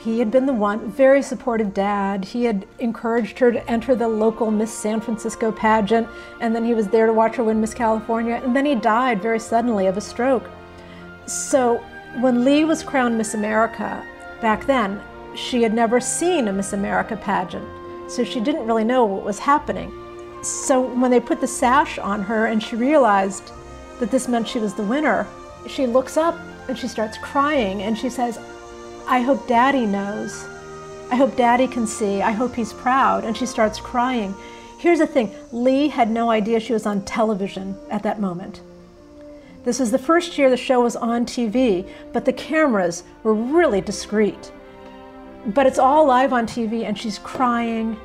He 0.07 0.21
had 0.21 0.31
been 0.31 0.47
the 0.47 0.53
one, 0.53 0.89
very 0.89 1.21
supportive 1.21 1.75
dad. 1.75 2.27
He 2.27 2.45
had 2.45 2.65
encouraged 2.79 3.41
her 3.41 3.51
to 3.51 3.69
enter 3.69 3.97
the 3.97 4.07
local 4.07 4.53
Miss 4.53 4.73
San 4.73 5.01
Francisco 5.01 5.51
pageant, 5.51 6.07
and 6.41 6.55
then 6.55 6.65
he 6.65 6.75
was 6.75 6.87
there 6.87 7.07
to 7.07 7.13
watch 7.13 7.35
her 7.35 7.43
win 7.43 7.61
Miss 7.61 7.75
California, 7.75 8.41
and 8.45 8.55
then 8.55 8.65
he 8.65 8.77
died 8.77 9.21
very 9.21 9.41
suddenly 9.41 9.89
of 9.89 9.97
a 9.97 10.01
stroke. 10.01 10.49
So 11.27 11.79
when 12.21 12.45
Lee 12.45 12.63
was 12.65 12.85
crowned 12.85 13.19
Miss 13.19 13.35
America 13.35 14.07
back 14.41 14.65
then, 14.65 15.03
she 15.35 15.65
had 15.65 15.75
never 15.75 15.99
seen 15.99 16.47
a 16.47 16.53
Miss 16.53 16.73
America 16.73 17.17
pageant, 17.17 17.67
so 18.09 18.23
she 18.23 18.39
didn't 18.39 18.69
really 18.69 18.85
know 18.85 19.05
what 19.05 19.25
was 19.25 19.41
happening. 19.41 19.91
So 20.41 20.83
when 20.83 21.11
they 21.11 21.19
put 21.19 21.41
the 21.41 21.49
sash 21.49 21.99
on 21.99 22.23
her 22.23 22.47
and 22.47 22.63
she 22.63 22.77
realized 22.77 23.51
that 23.99 24.13
this 24.13 24.29
meant 24.29 24.47
she 24.47 24.61
was 24.61 24.73
the 24.73 24.85
winner, 24.85 25.27
she 25.67 25.85
looks 25.85 26.17
up 26.17 26.39
and 26.69 26.79
she 26.79 26.87
starts 26.87 27.19
crying 27.19 27.83
and 27.83 27.99
she 27.99 28.09
says, 28.09 28.39
I 29.09 29.21
hope 29.21 29.47
daddy 29.47 29.87
knows. 29.87 30.45
I 31.13 31.17
hope 31.17 31.37
daddy 31.37 31.69
can 31.69 31.87
see. 31.87 32.23
I 32.23 32.33
hope 32.33 32.55
he's 32.55 32.73
proud. 32.73 33.25
And 33.25 33.37
she 33.37 33.47
starts 33.47 33.79
crying. 33.79 34.35
Here's 34.79 34.99
the 34.99 35.07
thing 35.07 35.33
Lee 35.53 35.89
had 35.89 36.11
no 36.11 36.31
idea 36.31 36.59
she 36.59 36.73
was 36.73 36.87
on 36.87 37.05
television 37.05 37.77
at 37.89 38.03
that 38.03 38.21
moment. 38.21 38.61
This 39.65 39.79
was 39.79 39.91
the 39.91 39.99
first 39.99 40.37
year 40.39 40.51
the 40.51 40.57
show 40.57 40.83
was 40.83 40.97
on 40.97 41.25
TV, 41.25 41.89
but 42.13 42.25
the 42.25 42.33
cameras 42.33 43.05
were 43.23 43.35
really 43.35 43.81
discreet. 43.81 44.53
But 45.47 45.67
it's 45.67 45.79
all 45.79 46.07
live 46.07 46.33
on 46.33 46.47
TV, 46.47 46.85
and 46.85 46.99
she's 46.99 47.19
crying. 47.19 47.97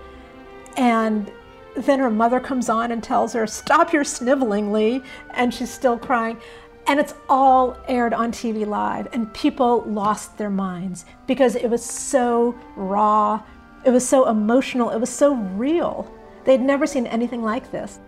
And 0.77 1.31
then 1.75 1.99
her 1.99 2.09
mother 2.09 2.39
comes 2.39 2.69
on 2.69 2.91
and 2.91 3.03
tells 3.03 3.33
her, 3.33 3.47
Stop 3.47 3.93
your 3.93 4.03
sniveling, 4.03 4.71
Lee. 4.71 5.01
And 5.31 5.53
she's 5.53 5.71
still 5.71 5.97
crying. 5.97 6.39
And 6.87 6.99
it's 6.99 7.13
all 7.29 7.77
aired 7.87 8.13
on 8.13 8.31
TV 8.31 8.65
live, 8.65 9.07
and 9.13 9.33
people 9.33 9.83
lost 9.83 10.37
their 10.37 10.49
minds 10.49 11.05
because 11.27 11.55
it 11.55 11.69
was 11.69 11.85
so 11.85 12.55
raw, 12.75 13.41
it 13.85 13.91
was 13.91 14.07
so 14.07 14.27
emotional, 14.27 14.89
it 14.89 14.99
was 14.99 15.09
so 15.09 15.35
real. 15.35 16.11
They'd 16.43 16.61
never 16.61 16.87
seen 16.87 17.07
anything 17.07 17.43
like 17.43 17.71
this. 17.71 17.99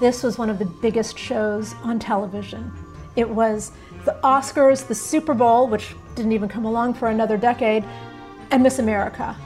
This 0.00 0.22
was 0.22 0.38
one 0.38 0.50
of 0.50 0.58
the 0.58 0.64
biggest 0.64 1.18
shows 1.18 1.74
on 1.82 1.98
television. 1.98 2.72
It 3.16 3.28
was 3.28 3.72
the 4.04 4.18
Oscars, 4.24 4.86
the 4.86 4.94
Super 4.94 5.34
Bowl, 5.34 5.68
which 5.68 5.94
didn't 6.14 6.32
even 6.32 6.48
come 6.48 6.64
along 6.64 6.94
for 6.94 7.08
another 7.08 7.36
decade, 7.36 7.84
and 8.50 8.62
Miss 8.62 8.78
America. 8.78 9.36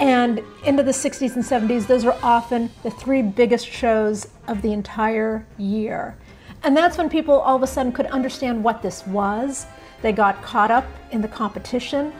And 0.00 0.42
into 0.64 0.82
the 0.82 0.92
60s 0.92 1.34
and 1.36 1.44
70s, 1.44 1.86
those 1.86 2.06
were 2.06 2.16
often 2.22 2.70
the 2.82 2.90
three 2.90 3.20
biggest 3.20 3.68
shows 3.68 4.26
of 4.48 4.62
the 4.62 4.72
entire 4.72 5.46
year. 5.58 6.16
And 6.62 6.74
that's 6.74 6.96
when 6.96 7.10
people 7.10 7.38
all 7.38 7.56
of 7.56 7.62
a 7.62 7.66
sudden 7.66 7.92
could 7.92 8.06
understand 8.06 8.64
what 8.64 8.80
this 8.80 9.06
was. 9.06 9.66
They 10.00 10.12
got 10.12 10.42
caught 10.42 10.70
up 10.70 10.86
in 11.10 11.20
the 11.20 11.28
competition. 11.28 12.14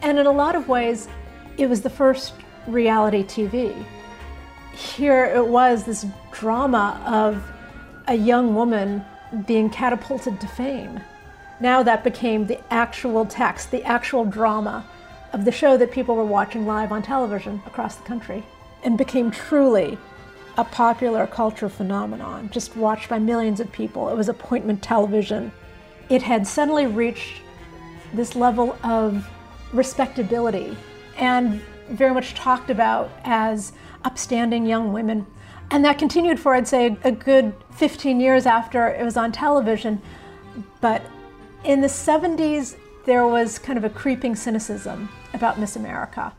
And 0.00 0.18
in 0.18 0.26
a 0.26 0.32
lot 0.32 0.56
of 0.56 0.66
ways, 0.68 1.08
it 1.58 1.68
was 1.68 1.82
the 1.82 1.90
first 1.90 2.32
reality 2.66 3.22
TV. 3.22 3.84
Here 4.72 5.26
it 5.26 5.46
was 5.46 5.84
this 5.84 6.06
drama 6.32 7.02
of 7.06 7.42
a 8.08 8.14
young 8.14 8.54
woman 8.54 9.04
being 9.46 9.68
catapulted 9.68 10.40
to 10.40 10.46
fame. 10.46 11.00
Now 11.60 11.82
that 11.82 12.02
became 12.02 12.46
the 12.46 12.60
actual 12.72 13.26
text, 13.26 13.70
the 13.70 13.84
actual 13.84 14.24
drama 14.24 14.86
of 15.32 15.44
the 15.44 15.52
show 15.52 15.76
that 15.76 15.90
people 15.90 16.16
were 16.16 16.24
watching 16.24 16.66
live 16.66 16.92
on 16.92 17.02
television 17.02 17.62
across 17.66 17.96
the 17.96 18.04
country 18.04 18.44
and 18.82 18.96
became 18.98 19.30
truly 19.30 19.98
a 20.56 20.64
popular 20.64 21.26
culture 21.26 21.68
phenomenon, 21.68 22.50
just 22.50 22.76
watched 22.76 23.08
by 23.08 23.18
millions 23.18 23.60
of 23.60 23.70
people. 23.72 24.08
It 24.08 24.16
was 24.16 24.28
appointment 24.28 24.82
television. 24.82 25.52
It 26.08 26.22
had 26.22 26.46
suddenly 26.46 26.86
reached 26.86 27.42
this 28.12 28.34
level 28.34 28.76
of 28.82 29.28
respectability 29.72 30.76
and 31.16 31.60
very 31.90 32.12
much 32.12 32.34
talked 32.34 32.70
about 32.70 33.10
as 33.24 33.72
upstanding 34.04 34.66
young 34.66 34.92
women. 34.92 35.26
And 35.70 35.84
that 35.84 35.98
continued 35.98 36.40
for, 36.40 36.54
I'd 36.54 36.66
say, 36.66 36.96
a 37.04 37.12
good 37.12 37.54
15 37.72 38.20
years 38.20 38.46
after 38.46 38.88
it 38.88 39.04
was 39.04 39.16
on 39.16 39.30
television. 39.30 40.02
But 40.80 41.02
in 41.64 41.80
the 41.80 41.86
70s, 41.86 42.76
there 43.10 43.26
was 43.26 43.58
kind 43.58 43.76
of 43.76 43.82
a 43.82 43.90
creeping 43.90 44.36
cynicism 44.36 45.08
about 45.34 45.58
Miss 45.58 45.74
America. 45.74 46.32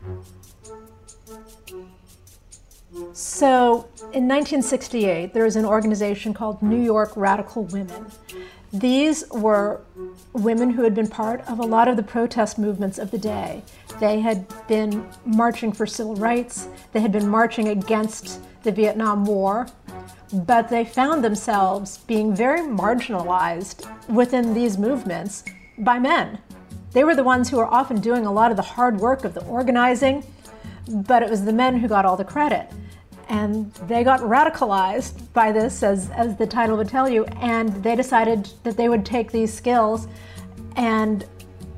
So 3.12 3.88
in 4.14 4.26
1968, 4.26 5.34
there 5.34 5.44
was 5.44 5.56
an 5.56 5.66
organization 5.66 6.32
called 6.32 6.62
New 6.62 6.80
York 6.80 7.12
Radical 7.14 7.64
Women. 7.64 8.06
These 8.72 9.28
were 9.32 9.82
women 10.32 10.70
who 10.70 10.82
had 10.82 10.94
been 10.94 11.08
part 11.08 11.42
of 11.42 11.58
a 11.58 11.62
lot 11.62 11.88
of 11.88 11.98
the 11.98 12.02
protest 12.02 12.58
movements 12.58 12.98
of 12.98 13.10
the 13.10 13.18
day. 13.18 13.62
They 14.00 14.20
had 14.20 14.46
been 14.66 15.06
marching 15.26 15.72
for 15.72 15.86
civil 15.86 16.16
rights, 16.16 16.68
they 16.92 17.00
had 17.00 17.12
been 17.12 17.28
marching 17.28 17.68
against 17.68 18.40
the 18.62 18.72
Vietnam 18.72 19.26
War, 19.26 19.66
but 20.32 20.70
they 20.70 20.86
found 20.86 21.22
themselves 21.22 21.98
being 21.98 22.34
very 22.34 22.60
marginalized 22.60 23.86
within 24.08 24.54
these 24.54 24.78
movements 24.78 25.44
by 25.76 25.98
men. 25.98 26.38
They 26.92 27.04
were 27.04 27.14
the 27.14 27.24
ones 27.24 27.48
who 27.48 27.56
were 27.56 27.66
often 27.66 28.00
doing 28.00 28.26
a 28.26 28.32
lot 28.32 28.50
of 28.50 28.56
the 28.56 28.62
hard 28.62 28.98
work 28.98 29.24
of 29.24 29.34
the 29.34 29.44
organizing, 29.46 30.24
but 30.88 31.22
it 31.22 31.30
was 31.30 31.44
the 31.44 31.52
men 31.52 31.78
who 31.78 31.88
got 31.88 32.04
all 32.04 32.16
the 32.16 32.24
credit. 32.24 32.68
And 33.28 33.72
they 33.88 34.04
got 34.04 34.20
radicalized 34.20 35.32
by 35.32 35.52
this, 35.52 35.82
as, 35.82 36.10
as 36.10 36.36
the 36.36 36.46
title 36.46 36.76
would 36.76 36.88
tell 36.88 37.08
you, 37.08 37.24
and 37.40 37.70
they 37.82 37.96
decided 37.96 38.50
that 38.62 38.76
they 38.76 38.90
would 38.90 39.06
take 39.06 39.32
these 39.32 39.52
skills 39.52 40.06
and 40.76 41.24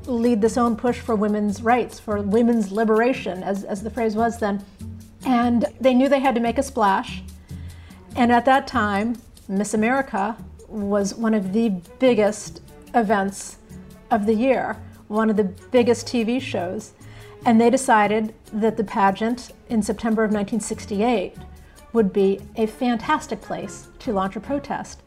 lead 0.05 0.41
this 0.41 0.57
own 0.57 0.75
push 0.75 0.99
for 0.99 1.15
women's 1.15 1.61
rights, 1.61 1.99
for 1.99 2.21
women's 2.21 2.71
liberation, 2.71 3.41
as, 3.41 3.63
as 3.63 3.81
the 3.83 3.89
phrase 3.89 4.15
was 4.15 4.39
then. 4.39 4.63
And 5.25 5.65
they 5.79 5.93
knew 5.93 6.09
they 6.09 6.19
had 6.19 6.35
to 6.35 6.41
make 6.41 6.57
a 6.57 6.63
splash. 6.63 7.23
And 8.17 8.31
at 8.31 8.45
that 8.45 8.67
time, 8.67 9.17
Miss 9.47 9.73
America 9.73 10.35
was 10.67 11.15
one 11.15 11.33
of 11.33 11.53
the 11.53 11.69
biggest 11.99 12.61
events 12.93 13.57
of 14.11 14.25
the 14.25 14.33
year 14.33 14.77
one 15.07 15.29
of 15.29 15.37
the 15.37 15.43
biggest 15.43 16.07
TV 16.07 16.41
shows. 16.41 16.93
And 17.45 17.61
they 17.61 17.69
decided 17.69 18.33
that 18.51 18.77
the 18.77 18.83
pageant 18.83 19.51
in 19.69 19.83
September 19.83 20.23
of 20.23 20.31
1968 20.31 21.35
would 21.93 22.11
be 22.11 22.41
a 22.55 22.65
fantastic 22.65 23.41
place 23.41 23.87
to 23.99 24.11
launch 24.11 24.35
a 24.35 24.39
protest. 24.39 25.01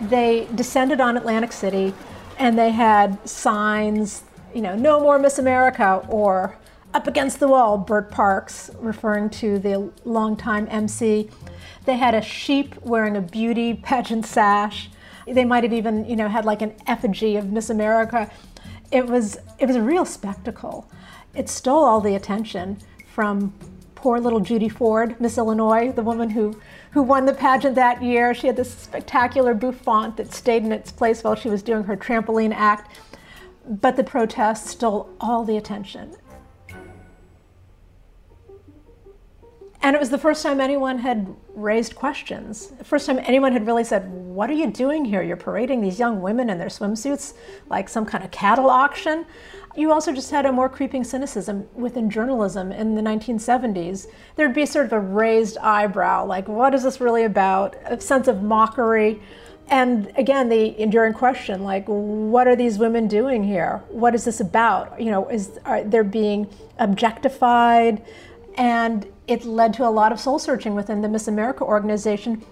They 0.00 0.46
descended 0.54 1.00
on 1.00 1.16
Atlantic 1.16 1.52
City 1.52 1.94
and 2.38 2.58
they 2.58 2.70
had 2.70 3.26
signs, 3.28 4.24
you 4.54 4.60
know, 4.60 4.76
no 4.76 5.00
more 5.00 5.18
Miss 5.18 5.38
America 5.38 6.04
or 6.08 6.58
up 6.92 7.06
against 7.06 7.40
the 7.40 7.48
wall, 7.48 7.78
Bert 7.78 8.10
Parks, 8.10 8.70
referring 8.78 9.30
to 9.30 9.58
the 9.58 9.90
longtime 10.04 10.68
MC. 10.70 11.30
They 11.84 11.96
had 11.96 12.14
a 12.14 12.22
sheep 12.22 12.74
wearing 12.82 13.16
a 13.16 13.20
beauty 13.20 13.74
pageant 13.74 14.26
sash. 14.26 14.90
They 15.26 15.44
might 15.44 15.64
have 15.64 15.72
even, 15.72 16.08
you 16.08 16.16
know, 16.16 16.28
had 16.28 16.44
like 16.44 16.62
an 16.62 16.74
effigy 16.86 17.36
of 17.36 17.50
Miss 17.52 17.70
America. 17.70 18.30
It 18.90 19.06
was 19.06 19.38
it 19.58 19.66
was 19.66 19.76
a 19.76 19.82
real 19.82 20.04
spectacle. 20.04 20.88
It 21.34 21.48
stole 21.48 21.84
all 21.84 22.00
the 22.00 22.14
attention 22.14 22.78
from 23.06 23.52
poor 23.94 24.20
little 24.20 24.40
Judy 24.40 24.68
Ford, 24.68 25.20
Miss 25.20 25.36
Illinois, 25.36 25.90
the 25.90 26.02
woman 26.02 26.30
who, 26.30 26.60
who 26.92 27.02
won 27.02 27.26
the 27.26 27.34
pageant 27.34 27.74
that 27.74 28.02
year. 28.02 28.34
She 28.34 28.46
had 28.46 28.54
this 28.54 28.72
spectacular 28.72 29.52
bouffant 29.52 30.16
that 30.16 30.32
stayed 30.32 30.62
in 30.62 30.70
its 30.70 30.92
place 30.92 31.24
while 31.24 31.34
she 31.34 31.48
was 31.48 31.62
doing 31.62 31.82
her 31.84 31.96
trampoline 31.96 32.54
act. 32.54 32.98
But 33.68 33.96
the 33.96 34.04
protests 34.04 34.70
stole 34.70 35.10
all 35.20 35.42
the 35.42 35.56
attention. 35.56 36.14
And 39.82 39.94
it 39.94 39.98
was 39.98 40.10
the 40.10 40.18
first 40.18 40.42
time 40.42 40.60
anyone 40.60 40.98
had 40.98 41.34
raised 41.54 41.94
questions. 41.94 42.72
First 42.82 43.06
time 43.06 43.20
anyone 43.24 43.52
had 43.52 43.66
really 43.66 43.84
said, 43.84 44.10
What 44.10 44.50
are 44.50 44.54
you 44.54 44.70
doing 44.70 45.04
here? 45.04 45.22
You're 45.22 45.36
parading 45.36 45.80
these 45.80 45.98
young 45.98 46.20
women 46.20 46.50
in 46.50 46.58
their 46.58 46.68
swimsuits 46.68 47.34
like 47.68 47.88
some 47.88 48.06
kind 48.06 48.24
of 48.24 48.30
cattle 48.30 48.70
auction. 48.70 49.26
You 49.76 49.92
also 49.92 50.12
just 50.12 50.30
had 50.30 50.46
a 50.46 50.52
more 50.52 50.70
creeping 50.70 51.04
cynicism 51.04 51.68
within 51.74 52.08
journalism 52.08 52.72
in 52.72 52.94
the 52.94 53.02
1970s. 53.02 54.06
There'd 54.34 54.54
be 54.54 54.64
sort 54.64 54.86
of 54.86 54.92
a 54.92 55.00
raised 55.00 55.58
eyebrow, 55.58 56.24
like, 56.24 56.48
What 56.48 56.74
is 56.74 56.82
this 56.82 57.00
really 57.00 57.24
about? 57.24 57.76
A 57.84 58.00
sense 58.00 58.28
of 58.28 58.42
mockery. 58.42 59.20
And 59.68 60.12
again, 60.16 60.48
the 60.48 60.80
enduring 60.80 61.12
question, 61.12 61.64
like, 61.64 61.86
what 61.86 62.46
are 62.46 62.54
these 62.54 62.78
women 62.78 63.08
doing 63.08 63.42
here? 63.42 63.82
What 63.88 64.14
is 64.14 64.24
this 64.24 64.38
about? 64.38 65.00
You 65.00 65.10
know, 65.10 65.28
is 65.28 65.58
are, 65.64 65.82
they're 65.82 66.04
being 66.04 66.48
objectified? 66.78 68.04
And 68.56 69.06
it 69.26 69.44
led 69.44 69.74
to 69.74 69.86
a 69.86 69.90
lot 69.90 70.12
of 70.12 70.20
soul 70.20 70.38
searching 70.38 70.74
within 70.74 71.02
the 71.02 71.08
Miss 71.08 71.28
America 71.28 71.64
organization. 71.64 72.44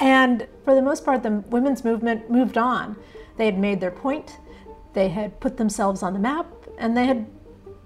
And 0.00 0.46
for 0.64 0.74
the 0.74 0.82
most 0.82 1.04
part, 1.04 1.22
the 1.22 1.42
women's 1.48 1.84
movement 1.84 2.30
moved 2.30 2.58
on. 2.58 2.96
They 3.36 3.46
had 3.46 3.58
made 3.58 3.80
their 3.80 3.90
point, 3.90 4.38
they 4.94 5.08
had 5.08 5.38
put 5.40 5.56
themselves 5.56 6.02
on 6.02 6.12
the 6.12 6.18
map, 6.18 6.46
and 6.78 6.96
they 6.96 7.06
had 7.06 7.26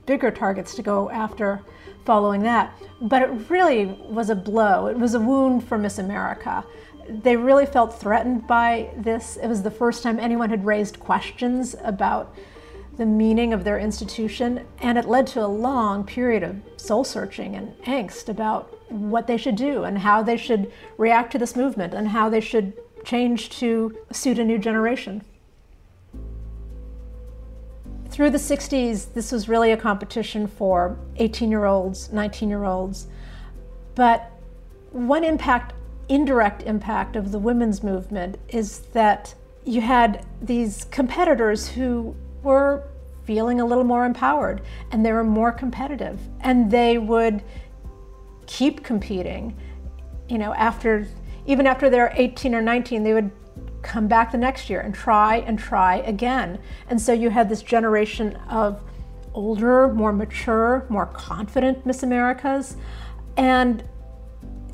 bigger 0.06 0.30
targets 0.30 0.74
to 0.74 0.82
go 0.82 1.10
after 1.10 1.62
following 2.04 2.42
that. 2.42 2.76
But 3.00 3.22
it 3.22 3.50
really 3.50 3.86
was 3.86 4.30
a 4.30 4.34
blow. 4.34 4.86
It 4.86 4.98
was 4.98 5.14
a 5.14 5.20
wound 5.20 5.64
for 5.64 5.78
Miss 5.78 5.98
America. 5.98 6.64
They 7.08 7.36
really 7.36 7.66
felt 7.66 7.98
threatened 7.98 8.46
by 8.46 8.90
this. 8.96 9.36
It 9.36 9.48
was 9.48 9.62
the 9.62 9.70
first 9.70 10.02
time 10.02 10.18
anyone 10.18 10.50
had 10.50 10.64
raised 10.64 11.00
questions 11.00 11.76
about 11.82 12.34
the 12.96 13.06
meaning 13.06 13.52
of 13.52 13.64
their 13.64 13.78
institution, 13.78 14.66
and 14.80 14.98
it 14.98 15.06
led 15.06 15.26
to 15.28 15.44
a 15.44 15.46
long 15.46 16.04
period 16.04 16.42
of 16.42 16.60
soul 16.76 17.04
searching 17.04 17.56
and 17.56 17.76
angst 17.82 18.28
about 18.28 18.76
what 18.90 19.26
they 19.26 19.36
should 19.36 19.56
do 19.56 19.84
and 19.84 19.98
how 19.98 20.22
they 20.22 20.36
should 20.36 20.70
react 20.98 21.32
to 21.32 21.38
this 21.38 21.56
movement 21.56 21.94
and 21.94 22.08
how 22.08 22.28
they 22.28 22.40
should 22.40 22.72
change 23.04 23.48
to 23.50 23.96
suit 24.10 24.38
a 24.38 24.44
new 24.44 24.58
generation. 24.58 25.22
Through 28.10 28.30
the 28.30 28.38
60s, 28.38 29.14
this 29.14 29.32
was 29.32 29.48
really 29.48 29.72
a 29.72 29.76
competition 29.76 30.46
for 30.46 30.98
18 31.16 31.50
year 31.50 31.64
olds, 31.64 32.12
19 32.12 32.50
year 32.50 32.64
olds. 32.64 33.06
But 33.94 34.30
one 34.90 35.24
impact, 35.24 35.72
indirect 36.10 36.62
impact 36.64 37.16
of 37.16 37.32
the 37.32 37.38
women's 37.38 37.82
movement 37.82 38.36
is 38.48 38.80
that 38.92 39.34
you 39.64 39.80
had 39.80 40.26
these 40.42 40.84
competitors 40.90 41.68
who 41.68 42.14
were 42.42 42.88
feeling 43.24 43.60
a 43.60 43.64
little 43.64 43.84
more 43.84 44.04
empowered 44.04 44.62
and 44.90 45.04
they 45.04 45.12
were 45.12 45.24
more 45.24 45.52
competitive 45.52 46.18
and 46.40 46.70
they 46.70 46.98
would 46.98 47.42
keep 48.46 48.82
competing 48.82 49.56
you 50.28 50.38
know 50.38 50.52
after 50.54 51.06
even 51.46 51.66
after 51.66 51.88
they're 51.88 52.12
18 52.16 52.54
or 52.54 52.60
19 52.62 53.02
they 53.04 53.14
would 53.14 53.30
come 53.82 54.08
back 54.08 54.32
the 54.32 54.38
next 54.38 54.70
year 54.70 54.80
and 54.80 54.94
try 54.94 55.38
and 55.38 55.58
try 55.58 55.96
again. 55.96 56.58
And 56.88 57.00
so 57.00 57.12
you 57.12 57.30
had 57.30 57.48
this 57.48 57.62
generation 57.62 58.36
of 58.48 58.82
older 59.34 59.88
more 59.88 60.12
mature 60.12 60.84
more 60.90 61.06
confident 61.06 61.86
miss 61.86 62.02
americas 62.02 62.76
and 63.38 63.82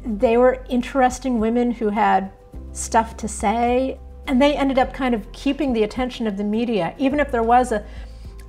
they 0.04 0.37
were 0.37 0.64
interesting 0.68 1.38
women 1.38 1.70
who 1.70 1.90
had 1.90 2.33
stuff 2.72 3.16
to 3.16 3.28
say 3.28 3.96
and 4.28 4.40
they 4.40 4.54
ended 4.54 4.78
up 4.78 4.92
kind 4.92 5.14
of 5.14 5.32
keeping 5.32 5.72
the 5.72 5.82
attention 5.82 6.26
of 6.26 6.36
the 6.36 6.44
media 6.44 6.94
even 6.98 7.18
if 7.18 7.32
there 7.32 7.42
was 7.42 7.72
a 7.72 7.84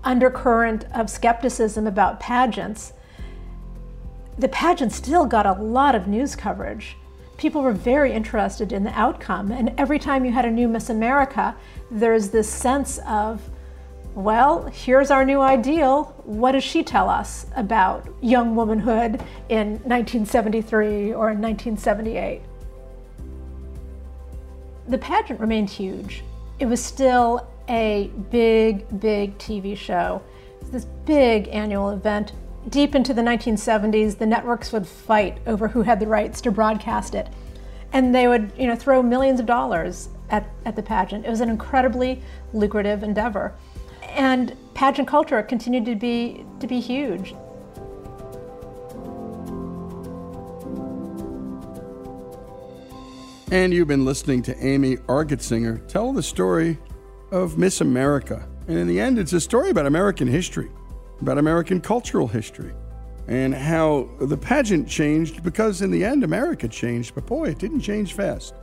undercurrent 0.03 0.85
of 0.93 1.09
skepticism 1.09 1.87
about 1.87 2.19
pageants, 2.19 2.93
the 4.37 4.47
pageant 4.49 4.91
still 4.91 5.25
got 5.25 5.45
a 5.45 5.53
lot 5.53 5.95
of 5.95 6.07
news 6.07 6.35
coverage. 6.35 6.95
People 7.37 7.61
were 7.61 7.73
very 7.73 8.11
interested 8.11 8.71
in 8.71 8.83
the 8.83 8.97
outcome, 8.97 9.51
and 9.51 9.73
every 9.77 9.99
time 9.99 10.25
you 10.25 10.31
had 10.31 10.45
a 10.45 10.51
new 10.51 10.67
Miss 10.67 10.89
America, 10.89 11.55
there's 11.91 12.29
this 12.29 12.49
sense 12.49 12.99
of, 13.07 13.41
well, 14.15 14.65
here's 14.67 15.11
our 15.11 15.23
new 15.23 15.39
ideal. 15.39 16.15
What 16.25 16.53
does 16.53 16.63
she 16.63 16.83
tell 16.83 17.09
us 17.09 17.45
about 17.55 18.07
young 18.21 18.55
womanhood 18.55 19.21
in 19.49 19.71
1973 19.83 21.13
or 21.13 21.31
in 21.31 21.41
1978? 21.41 22.41
The 24.89 24.97
pageant 24.97 25.39
remained 25.39 25.69
huge. 25.69 26.23
It 26.57 26.65
was 26.65 26.83
still 26.83 27.47
a 27.69 28.09
big, 28.31 28.99
big 28.99 29.37
TV 29.37 29.77
show. 29.77 30.19
This 30.71 30.85
big 31.05 31.47
annual 31.49 31.91
event. 31.91 32.33
Deep 32.69 32.95
into 32.95 33.13
the 33.13 33.21
1970s, 33.21 34.17
the 34.17 34.25
networks 34.25 34.71
would 34.73 34.87
fight 34.87 35.37
over 35.45 35.67
who 35.67 35.83
had 35.83 35.99
the 35.99 36.07
rights 36.07 36.41
to 36.41 36.49
broadcast 36.51 37.13
it. 37.13 37.29
And 37.93 38.15
they 38.15 38.27
would, 38.27 38.51
you 38.57 38.65
know, 38.65 38.75
throw 38.75 39.03
millions 39.03 39.39
of 39.39 39.45
dollars 39.45 40.09
at, 40.31 40.49
at 40.65 40.75
the 40.75 40.81
pageant. 40.81 41.23
It 41.23 41.29
was 41.29 41.41
an 41.41 41.49
incredibly 41.49 42.23
lucrative 42.51 43.03
endeavor. 43.03 43.53
And 44.01 44.57
pageant 44.73 45.07
culture 45.07 45.43
continued 45.43 45.85
to 45.85 45.95
be 45.95 46.43
to 46.59 46.65
be 46.65 46.79
huge. 46.79 47.35
And 53.51 53.73
you've 53.73 53.87
been 53.87 54.05
listening 54.05 54.43
to 54.43 54.63
Amy 54.63 54.97
Argetsinger 54.97 55.87
tell 55.87 56.13
the 56.13 56.21
story 56.21 56.77
of 57.31 57.57
Miss 57.57 57.81
America. 57.81 58.47
And 58.67 58.77
in 58.77 58.87
the 58.87 58.99
end, 59.01 59.17
it's 59.17 59.33
a 59.33 59.41
story 59.41 59.71
about 59.71 59.87
American 59.87 60.27
history, 60.27 60.69
about 61.19 61.39
American 61.39 61.81
cultural 61.81 62.27
history, 62.27 62.73
and 63.27 63.55
how 63.55 64.07
the 64.21 64.37
pageant 64.37 64.87
changed 64.87 65.41
because 65.41 65.81
in 65.81 65.89
the 65.89 66.05
end, 66.05 66.23
America 66.23 66.67
changed. 66.67 67.15
But 67.15 67.25
boy, 67.25 67.49
it 67.49 67.57
didn't 67.57 67.79
change 67.79 68.13
fast. 68.13 68.53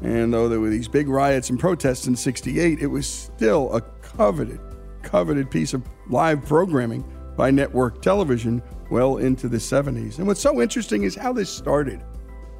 And 0.00 0.32
though 0.32 0.48
there 0.48 0.60
were 0.60 0.70
these 0.70 0.88
big 0.88 1.08
riots 1.08 1.50
and 1.50 1.60
protests 1.60 2.06
in 2.06 2.16
68, 2.16 2.80
it 2.80 2.86
was 2.86 3.06
still 3.06 3.74
a 3.76 3.82
coveted, 4.00 4.60
coveted 5.02 5.50
piece 5.50 5.74
of 5.74 5.82
live 6.08 6.42
programming 6.46 7.04
by 7.36 7.50
network 7.50 8.00
television 8.00 8.62
well 8.90 9.18
into 9.18 9.46
the 9.46 9.58
70s. 9.58 10.16
And 10.16 10.26
what's 10.26 10.40
so 10.40 10.62
interesting 10.62 11.02
is 11.02 11.14
how 11.14 11.34
this 11.34 11.50
started. 11.50 12.02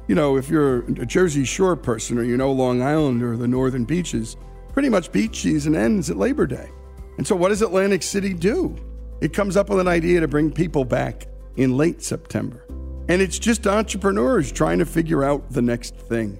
You 0.07 0.15
know, 0.15 0.37
if 0.37 0.49
you're 0.49 0.85
a 1.01 1.05
Jersey 1.05 1.43
Shore 1.43 1.75
person 1.75 2.17
or 2.17 2.23
you 2.23 2.37
know 2.37 2.49
Long 2.51 2.81
Island 2.81 3.21
or 3.21 3.35
the 3.35 3.47
Northern 3.47 3.83
Beaches, 3.83 4.37
pretty 4.71 4.87
much 4.87 5.11
beach 5.11 5.41
season 5.41 5.75
ends 5.75 6.09
at 6.09 6.15
Labor 6.15 6.47
Day. 6.47 6.69
And 7.17 7.27
so, 7.27 7.35
what 7.35 7.49
does 7.49 7.61
Atlantic 7.61 8.03
City 8.03 8.33
do? 8.33 8.73
It 9.19 9.33
comes 9.33 9.57
up 9.57 9.69
with 9.69 9.79
an 9.79 9.87
idea 9.87 10.21
to 10.21 10.27
bring 10.27 10.49
people 10.49 10.85
back 10.85 11.27
in 11.57 11.75
late 11.75 12.01
September. 12.01 12.65
And 13.09 13.21
it's 13.21 13.37
just 13.37 13.67
entrepreneurs 13.67 14.49
trying 14.49 14.79
to 14.79 14.85
figure 14.85 15.25
out 15.25 15.51
the 15.51 15.61
next 15.61 15.95
thing. 15.95 16.39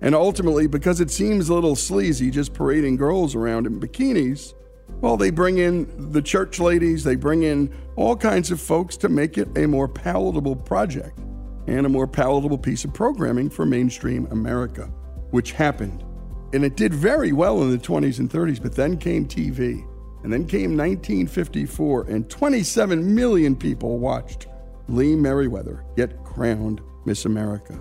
And 0.00 0.14
ultimately, 0.14 0.66
because 0.66 1.00
it 1.00 1.10
seems 1.10 1.50
a 1.50 1.54
little 1.54 1.76
sleazy 1.76 2.30
just 2.30 2.54
parading 2.54 2.96
girls 2.96 3.34
around 3.34 3.66
in 3.66 3.78
bikinis, 3.78 4.54
well, 5.02 5.18
they 5.18 5.30
bring 5.30 5.58
in 5.58 6.12
the 6.12 6.22
church 6.22 6.60
ladies, 6.60 7.04
they 7.04 7.16
bring 7.16 7.42
in 7.42 7.74
all 7.96 8.16
kinds 8.16 8.50
of 8.50 8.60
folks 8.60 8.96
to 8.98 9.10
make 9.10 9.36
it 9.36 9.48
a 9.58 9.66
more 9.66 9.86
palatable 9.86 10.56
project 10.56 11.18
and 11.66 11.86
a 11.86 11.88
more 11.88 12.06
palatable 12.06 12.58
piece 12.58 12.84
of 12.84 12.92
programming 12.94 13.50
for 13.50 13.64
mainstream 13.64 14.26
America, 14.30 14.84
which 15.30 15.52
happened 15.52 16.04
and 16.52 16.64
it 16.64 16.76
did 16.76 16.92
very 16.92 17.32
well 17.32 17.62
in 17.62 17.70
the 17.70 17.78
20s 17.78 18.18
and 18.18 18.30
30s, 18.30 18.62
but 18.62 18.74
then 18.74 18.96
came 18.96 19.26
TV. 19.26 19.86
And 20.22 20.32
then 20.32 20.46
came 20.46 20.76
1954, 20.76 22.04
and 22.04 22.30
27 22.30 23.14
million 23.14 23.56
people 23.56 23.98
watched 23.98 24.46
Lee 24.86 25.16
Meriwether 25.16 25.84
get 25.96 26.22
crowned 26.22 26.80
Miss 27.06 27.24
America. 27.24 27.72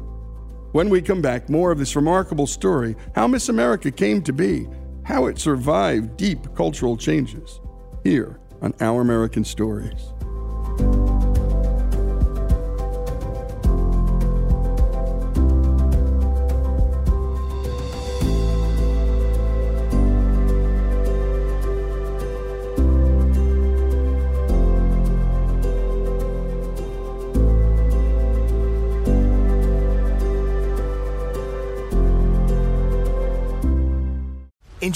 When 0.72 0.90
we 0.90 1.02
come 1.02 1.22
back, 1.22 1.50
more 1.50 1.72
of 1.72 1.78
this 1.78 1.96
remarkable 1.96 2.48
story 2.48 2.96
how 3.14 3.28
Miss 3.28 3.50
America 3.50 3.92
came 3.92 4.24
to 4.24 4.34
be, 4.34 4.68
how 5.04 5.28
it 5.28 5.38
survived 5.38 6.18
deep 6.18 6.56
cultural 6.56 6.98
changes, 6.98 7.60
here 8.04 8.40
on 8.62 8.74
Our 8.80 9.02
American 9.02 9.44
Stories. 9.44 10.14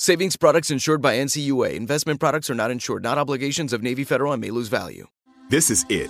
Savings 0.00 0.36
products 0.36 0.70
insured 0.70 1.02
by 1.02 1.16
NCUA. 1.16 1.74
Investment 1.74 2.20
products 2.20 2.48
are 2.48 2.54
not 2.54 2.70
insured, 2.70 3.02
not 3.02 3.18
obligations 3.18 3.72
of 3.72 3.82
Navy 3.82 4.04
Federal 4.04 4.32
and 4.32 4.40
may 4.40 4.50
lose 4.50 4.68
value. 4.68 5.08
This 5.50 5.70
is 5.70 5.84
it. 5.88 6.08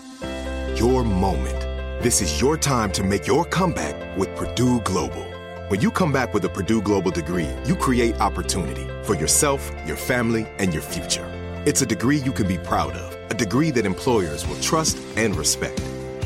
Your 0.79 1.03
moment. 1.05 1.59
This 2.03 2.21
is 2.21 2.39
your 2.39 2.59
time 2.59 2.93
to 2.93 3.03
make 3.03 3.27
your 3.27 3.47
comeback 3.47 4.19
with 4.19 4.29
Purdue 4.37 4.83
Global. 4.83 5.25
When 5.69 5.81
you 5.81 5.91
come 5.91 6.13
back 6.13 6.35
with 6.35 6.45
a 6.45 6.51
Purdue 6.51 6.83
Global 6.83 7.11
degree, 7.11 7.49
you 7.65 7.75
create 7.75 8.21
opportunity 8.21 8.87
for 9.05 9.15
yourself, 9.15 9.73
your 9.87 9.97
family, 9.97 10.47
and 10.59 10.75
your 10.75 10.83
future. 10.83 11.25
It's 11.65 11.81
a 11.81 11.87
degree 11.87 12.19
you 12.19 12.33
can 12.33 12.47
be 12.47 12.59
proud 12.59 12.93
of, 12.93 13.17
a 13.31 13.35
degree 13.35 13.71
that 13.71 13.87
employers 13.87 14.47
will 14.47 14.61
trust 14.61 14.99
and 15.17 15.35
respect. 15.35 15.83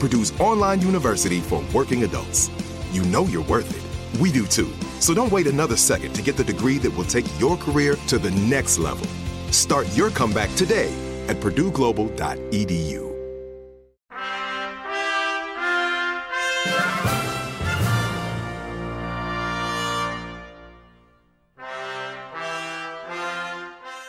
Purdue's 0.00 0.32
online 0.40 0.80
university 0.80 1.40
for 1.40 1.62
working 1.74 2.04
adults. 2.04 2.50
You 2.90 3.04
know 3.04 3.26
you're 3.26 3.44
worth 3.44 3.70
it. 3.70 4.20
We 4.20 4.32
do 4.32 4.46
too. 4.46 4.72
So 4.98 5.12
don't 5.14 5.30
wait 5.30 5.46
another 5.46 5.76
second 5.76 6.14
to 6.14 6.22
get 6.22 6.38
the 6.38 6.44
degree 6.44 6.78
that 6.78 6.90
will 6.90 7.04
take 7.04 7.26
your 7.38 7.56
career 7.58 7.96
to 8.08 8.18
the 8.18 8.30
next 8.30 8.78
level. 8.78 9.06
Start 9.52 9.86
your 9.94 10.10
comeback 10.10 10.52
today 10.54 10.90
at 11.28 11.36
purdueglobal.edu. 11.36 13.10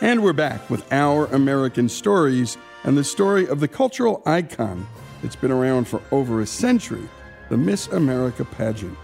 And 0.03 0.23
we're 0.23 0.33
back 0.33 0.67
with 0.69 0.91
Our 0.91 1.27
American 1.27 1.87
Stories 1.87 2.57
and 2.83 2.97
the 2.97 3.03
story 3.03 3.47
of 3.47 3.59
the 3.59 3.67
cultural 3.67 4.23
icon 4.25 4.87
that's 5.21 5.35
been 5.35 5.51
around 5.51 5.87
for 5.87 6.01
over 6.11 6.41
a 6.41 6.45
century, 6.45 7.07
the 7.49 7.57
Miss 7.57 7.87
America 7.87 8.45
pageant. 8.45 8.97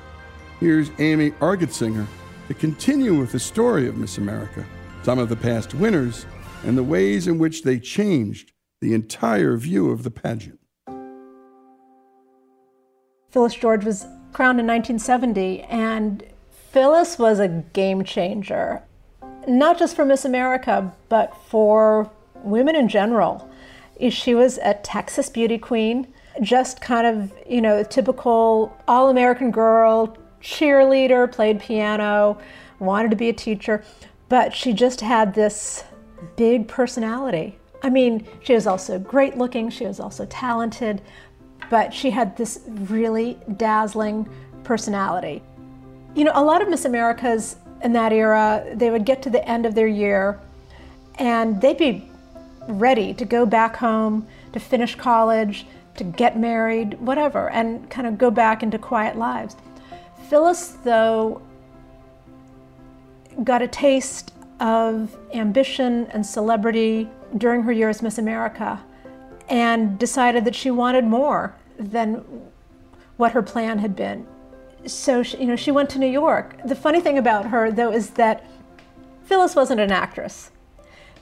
Here's 0.60 0.90
Amy 1.00 1.32
Argetsinger 1.32 2.08
to 2.48 2.54
continue 2.54 3.14
with 3.14 3.32
the 3.32 3.40
story 3.40 3.88
of 3.88 3.98
Miss 3.98 4.18
America, 4.18 4.66
some 5.04 5.20
of 5.20 5.30
the 5.30 5.36
past 5.36 5.74
winners, 5.74 6.26
and 6.64 6.78
the 6.78 6.84
ways 6.84 7.28
in 7.28 7.38
which 7.38 7.64
they 7.64 7.80
changed 7.80 8.52
the 8.82 8.94
entire 8.94 9.58
view 9.58 9.92
of 9.92 10.04
the 10.04 10.12
pageant. 10.12 10.60
Phyllis 13.30 13.56
George 13.56 13.84
was 13.84 14.06
crowned 14.34 14.60
in 14.60 14.68
1970, 14.68 15.62
and 15.64 16.24
Phyllis 16.72 17.20
was 17.20 17.40
a 17.40 17.48
game 17.48 18.04
changer, 18.04 18.82
not 19.48 19.78
just 19.78 19.96
for 19.96 20.06
Miss 20.06 20.26
America, 20.26 20.94
but 21.10 21.36
for 21.48 22.10
women 22.44 22.76
in 22.76 22.88
general. 22.88 23.50
She 24.10 24.36
was 24.36 24.58
a 24.60 24.76
Texas 24.76 25.30
beauty 25.30 25.58
queen, 25.58 26.08
just 26.42 26.82
kind 26.82 27.08
of, 27.08 27.34
you 27.50 27.62
know, 27.62 27.84
typical 27.84 28.76
all 28.88 29.10
American 29.10 29.52
girl, 29.52 30.16
cheerleader, 30.42 31.32
played 31.32 31.60
piano, 31.60 32.38
wanted 32.80 33.12
to 33.12 33.18
be 33.18 33.30
a 33.30 33.34
teacher, 33.34 33.84
but 34.30 34.54
she 34.54 34.74
just 34.74 35.02
had 35.02 35.34
this 35.34 35.84
big 36.36 36.68
personality. 36.68 37.58
I 37.84 37.90
mean, 37.90 38.28
she 38.44 38.54
was 38.54 38.68
also 38.68 39.00
great 39.00 39.38
looking, 39.38 39.70
she 39.70 39.86
was 39.86 40.00
also 40.00 40.26
talented, 40.28 41.02
but 41.70 41.94
she 41.94 42.10
had 42.12 42.36
this 42.38 42.62
really 42.68 43.40
dazzling 43.58 44.28
personality. 44.64 45.42
You 46.16 46.24
know, 46.24 46.32
a 46.34 46.44
lot 46.44 46.62
of 46.62 46.70
Miss 46.70 46.86
Americas 46.86 47.58
in 47.84 47.94
that 47.94 48.12
era, 48.12 48.66
they 48.76 48.90
would 48.90 49.06
get 49.06 49.22
to 49.24 49.30
the 49.30 49.48
end 49.48 49.66
of 49.66 49.76
their 49.76 49.88
year 49.88 50.40
and 51.20 51.60
they'd 51.62 51.78
be 51.78 52.07
ready 52.68 53.14
to 53.14 53.26
go 53.26 53.46
back 53.46 53.78
home, 53.78 54.28
to 54.54 54.60
finish 54.60 54.96
college, 54.96 55.66
to 55.96 56.04
get 56.04 56.38
married, 56.38 57.00
whatever, 57.00 57.50
and 57.50 57.90
kind 57.90 58.08
of 58.08 58.18
go 58.18 58.30
back 58.30 58.64
into 58.64 58.78
quiet 58.78 59.18
lives. 59.18 59.56
Phyllis, 60.30 60.78
though, 60.84 61.42
got 63.44 63.62
a 63.62 63.68
taste 63.68 64.34
of 64.60 65.16
ambition 65.34 66.08
and 66.08 66.26
celebrity 66.26 67.10
during 67.38 67.64
her 67.64 67.72
year 67.72 67.90
as 67.90 68.02
Miss 68.02 68.18
America 68.18 68.84
and 69.50 69.98
decided 69.98 70.46
that 70.46 70.56
she 70.56 70.72
wanted 70.72 71.06
more 71.06 71.56
than 71.80 72.24
what 73.18 73.32
her 73.32 73.42
plan 73.42 73.80
had 73.80 73.96
been. 73.96 74.26
So, 74.86 75.24
she, 75.24 75.38
you 75.38 75.46
know, 75.46 75.56
she 75.56 75.72
went 75.72 75.90
to 75.92 76.00
New 76.00 76.08
York. 76.08 76.56
The 76.66 76.76
funny 76.76 77.02
thing 77.02 77.18
about 77.18 77.46
her, 77.48 77.72
though, 77.72 77.92
is 77.92 78.12
that 78.12 78.46
Phyllis 79.26 79.56
wasn't 79.56 79.80
an 79.80 79.92
actress. 79.92 80.52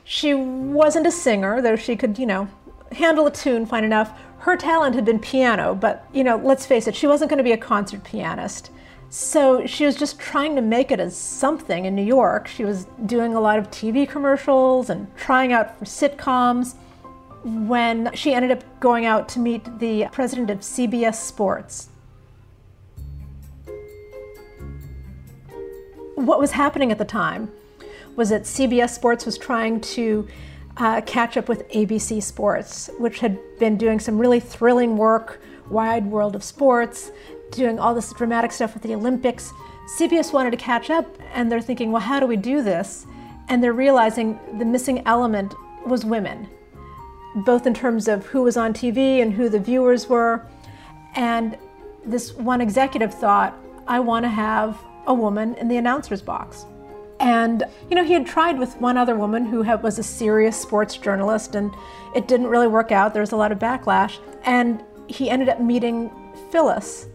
She 0.07 0.35
wasn't 0.35 1.07
a 1.07 1.11
singer, 1.11 1.63
though 1.63 1.75
she 1.75 1.95
could, 1.95 2.19
you 2.19 2.27
know, 2.27 2.47
handle 2.91 3.25
a 3.25 3.31
tune 3.31 3.65
fine 3.65 3.83
enough. 3.83 4.17
Her 4.37 4.55
talent 4.55 4.93
had 4.93 5.03
been 5.03 5.17
piano, 5.17 5.73
but, 5.73 6.07
you 6.13 6.23
know, 6.23 6.37
let's 6.37 6.67
face 6.67 6.85
it, 6.85 6.95
she 6.95 7.07
wasn't 7.07 7.29
going 7.29 7.39
to 7.39 7.43
be 7.43 7.51
a 7.51 7.57
concert 7.57 8.03
pianist. 8.03 8.69
So 9.09 9.65
she 9.65 9.83
was 9.83 9.95
just 9.95 10.19
trying 10.19 10.55
to 10.57 10.61
make 10.61 10.91
it 10.91 10.99
as 10.99 11.17
something 11.17 11.85
in 11.85 11.95
New 11.95 12.03
York. 12.03 12.47
She 12.47 12.63
was 12.63 12.85
doing 13.07 13.33
a 13.33 13.39
lot 13.39 13.57
of 13.57 13.71
TV 13.71 14.07
commercials 14.07 14.91
and 14.91 15.13
trying 15.15 15.51
out 15.51 15.79
for 15.79 15.85
sitcoms 15.85 16.75
when 17.43 18.11
she 18.13 18.35
ended 18.35 18.51
up 18.51 18.63
going 18.79 19.05
out 19.05 19.27
to 19.29 19.39
meet 19.39 19.79
the 19.79 20.07
president 20.11 20.51
of 20.51 20.59
CBS 20.59 21.15
Sports. 21.15 21.89
What 26.13 26.39
was 26.39 26.51
happening 26.51 26.91
at 26.91 26.99
the 26.99 27.05
time 27.05 27.51
was 28.15 28.29
that 28.29 28.43
CBS 28.43 28.91
Sports 28.91 29.25
was 29.25 29.37
trying 29.37 29.81
to 29.81 30.27
uh, 30.77 31.01
catch 31.01 31.37
up 31.37 31.47
with 31.47 31.67
ABC 31.69 32.21
Sports, 32.21 32.89
which 32.99 33.19
had 33.19 33.37
been 33.59 33.77
doing 33.77 33.99
some 33.99 34.17
really 34.17 34.39
thrilling 34.39 34.97
work, 34.97 35.41
Wide 35.69 36.05
World 36.05 36.35
of 36.35 36.43
Sports, 36.43 37.11
doing 37.51 37.79
all 37.79 37.93
this 37.95 38.11
dramatic 38.13 38.51
stuff 38.51 38.73
with 38.73 38.83
the 38.83 38.93
Olympics. 38.93 39.51
CBS 39.97 40.33
wanted 40.33 40.51
to 40.51 40.57
catch 40.57 40.89
up, 40.89 41.05
and 41.33 41.51
they're 41.51 41.61
thinking, 41.61 41.91
well, 41.91 42.01
how 42.01 42.19
do 42.19 42.27
we 42.27 42.35
do 42.35 42.61
this? 42.61 43.05
And 43.47 43.63
they're 43.63 43.73
realizing 43.73 44.39
the 44.57 44.65
missing 44.65 45.03
element 45.05 45.53
was 45.85 46.03
women, 46.03 46.47
both 47.45 47.67
in 47.67 47.73
terms 47.73 48.07
of 48.07 48.25
who 48.25 48.41
was 48.43 48.57
on 48.57 48.73
TV 48.73 49.21
and 49.21 49.31
who 49.33 49.49
the 49.49 49.59
viewers 49.59 50.07
were. 50.07 50.45
And 51.15 51.57
this 52.03 52.33
one 52.33 52.61
executive 52.61 53.13
thought, 53.13 53.55
I 53.87 53.99
want 53.99 54.23
to 54.23 54.29
have 54.29 54.77
a 55.07 55.13
woman 55.13 55.53
in 55.55 55.67
the 55.67 55.77
announcer's 55.77 56.21
box. 56.21 56.65
And, 57.25 57.63
you 57.89 57.95
know, 57.95 58.03
he 58.03 58.13
had 58.13 58.27
tried 58.27 58.59
with 58.59 58.79
one 58.79 58.97
other 58.97 59.15
woman 59.15 59.47
who 59.47 59.63
had, 59.63 59.81
was 59.81 59.97
a 59.97 60.03
serious 60.03 60.55
sports 60.55 60.95
journalist, 60.95 61.55
and 61.55 61.73
it 62.13 62.27
didn't 62.27 62.45
really 62.45 62.67
work 62.67 62.91
out. 62.91 63.13
There 63.13 63.21
was 63.23 63.31
a 63.31 63.35
lot 63.35 63.51
of 63.51 63.57
backlash. 63.57 64.19
And 64.43 64.83
he 65.07 65.27
ended 65.31 65.49
up 65.49 65.59
meeting 65.59 66.11
Phyllis. 66.51 67.07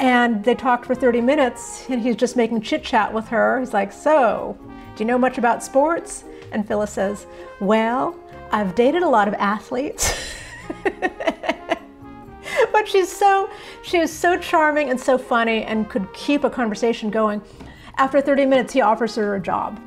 And 0.00 0.44
they 0.44 0.54
talked 0.54 0.84
for 0.84 0.94
30 0.94 1.22
minutes, 1.22 1.86
and 1.88 2.02
he's 2.02 2.16
just 2.16 2.36
making 2.36 2.60
chit 2.60 2.84
chat 2.84 3.10
with 3.10 3.26
her. 3.28 3.58
He's 3.58 3.72
like, 3.72 3.90
So, 3.90 4.58
do 4.96 5.02
you 5.02 5.06
know 5.06 5.16
much 5.16 5.38
about 5.38 5.64
sports? 5.64 6.24
And 6.52 6.68
Phyllis 6.68 6.90
says, 6.90 7.26
Well, 7.58 8.14
I've 8.50 8.74
dated 8.74 9.02
a 9.02 9.08
lot 9.08 9.28
of 9.28 9.34
athletes. 9.38 10.12
but 12.70 12.86
she's 12.86 13.10
so 13.10 13.48
she 13.82 13.98
was 13.98 14.12
so 14.12 14.36
charming 14.38 14.90
and 14.90 15.00
so 15.00 15.16
funny 15.16 15.64
and 15.64 15.88
could 15.88 16.12
keep 16.12 16.44
a 16.44 16.50
conversation 16.50 17.08
going. 17.08 17.40
After 18.02 18.20
30 18.20 18.46
minutes, 18.46 18.72
he 18.72 18.80
offers 18.80 19.14
her 19.14 19.36
a 19.36 19.40
job. 19.40 19.80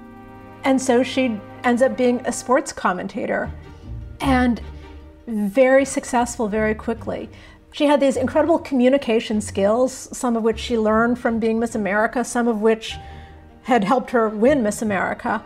And 0.64 0.82
so 0.82 1.04
she 1.04 1.38
ends 1.66 1.82
up 1.82 1.98
being 1.98 2.22
a 2.26 2.32
sports 2.32 2.72
commentator 2.72 3.52
and 4.22 4.62
very 5.28 5.84
successful 5.84 6.48
very 6.48 6.74
quickly. 6.76 7.30
She 7.74 7.88
had 7.88 8.00
these 8.00 8.16
incredible 8.16 8.58
communication 8.58 9.42
skills, 9.42 10.08
some 10.18 10.38
of 10.38 10.44
which 10.44 10.60
she 10.60 10.78
learned 10.78 11.20
from 11.20 11.40
being 11.40 11.60
Miss 11.60 11.76
America, 11.76 12.24
some 12.24 12.48
of 12.48 12.62
which 12.62 12.96
had 13.64 13.84
helped 13.84 14.12
her 14.12 14.30
win 14.30 14.64
Miss 14.64 14.82
America. 14.82 15.44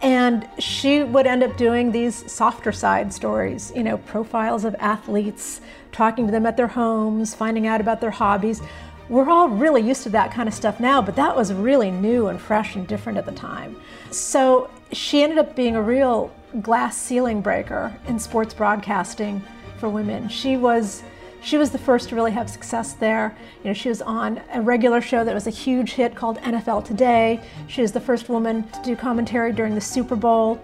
And 0.00 0.48
she 0.58 1.02
would 1.02 1.26
end 1.26 1.42
up 1.42 1.58
doing 1.58 1.92
these 1.92 2.32
softer 2.32 2.72
side 2.72 3.12
stories, 3.12 3.74
you 3.76 3.82
know, 3.82 3.98
profiles 3.98 4.64
of 4.64 4.74
athletes, 4.78 5.60
talking 5.92 6.24
to 6.24 6.32
them 6.32 6.46
at 6.46 6.56
their 6.56 6.68
homes, 6.68 7.34
finding 7.34 7.66
out 7.66 7.82
about 7.82 8.00
their 8.00 8.10
hobbies 8.10 8.62
we're 9.10 9.28
all 9.28 9.48
really 9.48 9.82
used 9.82 10.04
to 10.04 10.10
that 10.10 10.32
kind 10.32 10.48
of 10.48 10.54
stuff 10.54 10.78
now, 10.78 11.02
but 11.02 11.16
that 11.16 11.36
was 11.36 11.52
really 11.52 11.90
new 11.90 12.28
and 12.28 12.40
fresh 12.40 12.76
and 12.76 12.86
different 12.86 13.18
at 13.18 13.26
the 13.26 13.32
time. 13.32 13.74
So 14.12 14.70
she 14.92 15.24
ended 15.24 15.38
up 15.38 15.56
being 15.56 15.74
a 15.74 15.82
real 15.82 16.32
glass 16.62 16.96
ceiling 16.96 17.42
breaker 17.42 17.92
in 18.06 18.20
sports 18.20 18.54
broadcasting 18.54 19.42
for 19.78 19.88
women. 19.88 20.28
She 20.28 20.56
was 20.56 21.02
she 21.42 21.56
was 21.56 21.70
the 21.70 21.78
first 21.78 22.10
to 22.10 22.14
really 22.14 22.32
have 22.32 22.50
success 22.50 22.92
there. 22.92 23.34
You 23.64 23.70
know, 23.70 23.74
she 23.74 23.88
was 23.88 24.02
on 24.02 24.42
a 24.52 24.60
regular 24.60 25.00
show 25.00 25.24
that 25.24 25.34
was 25.34 25.46
a 25.46 25.50
huge 25.50 25.92
hit 25.92 26.14
called 26.14 26.36
NFL 26.38 26.84
Today. 26.84 27.40
She 27.66 27.80
was 27.80 27.92
the 27.92 28.00
first 28.00 28.28
woman 28.28 28.62
to 28.68 28.82
do 28.84 28.94
commentary 28.94 29.52
during 29.52 29.74
the 29.74 29.80
Super 29.80 30.16
Bowl. 30.16 30.62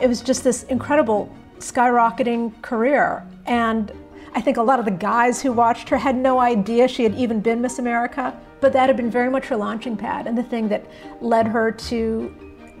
It 0.00 0.06
was 0.06 0.20
just 0.20 0.44
this 0.44 0.64
incredible 0.64 1.34
skyrocketing 1.60 2.60
career 2.60 3.26
and 3.46 3.90
I 4.38 4.40
think 4.40 4.56
a 4.56 4.62
lot 4.62 4.78
of 4.78 4.84
the 4.84 4.92
guys 4.92 5.42
who 5.42 5.50
watched 5.50 5.88
her 5.88 5.96
had 5.96 6.14
no 6.14 6.38
idea 6.38 6.86
she 6.86 7.02
had 7.02 7.12
even 7.16 7.40
been 7.40 7.60
Miss 7.60 7.80
America, 7.80 8.40
but 8.60 8.72
that 8.72 8.88
had 8.88 8.96
been 8.96 9.10
very 9.10 9.28
much 9.28 9.46
her 9.46 9.56
launching 9.56 9.96
pad 9.96 10.28
and 10.28 10.38
the 10.38 10.44
thing 10.44 10.68
that 10.68 10.86
led 11.20 11.48
her 11.48 11.72
to 11.72 12.32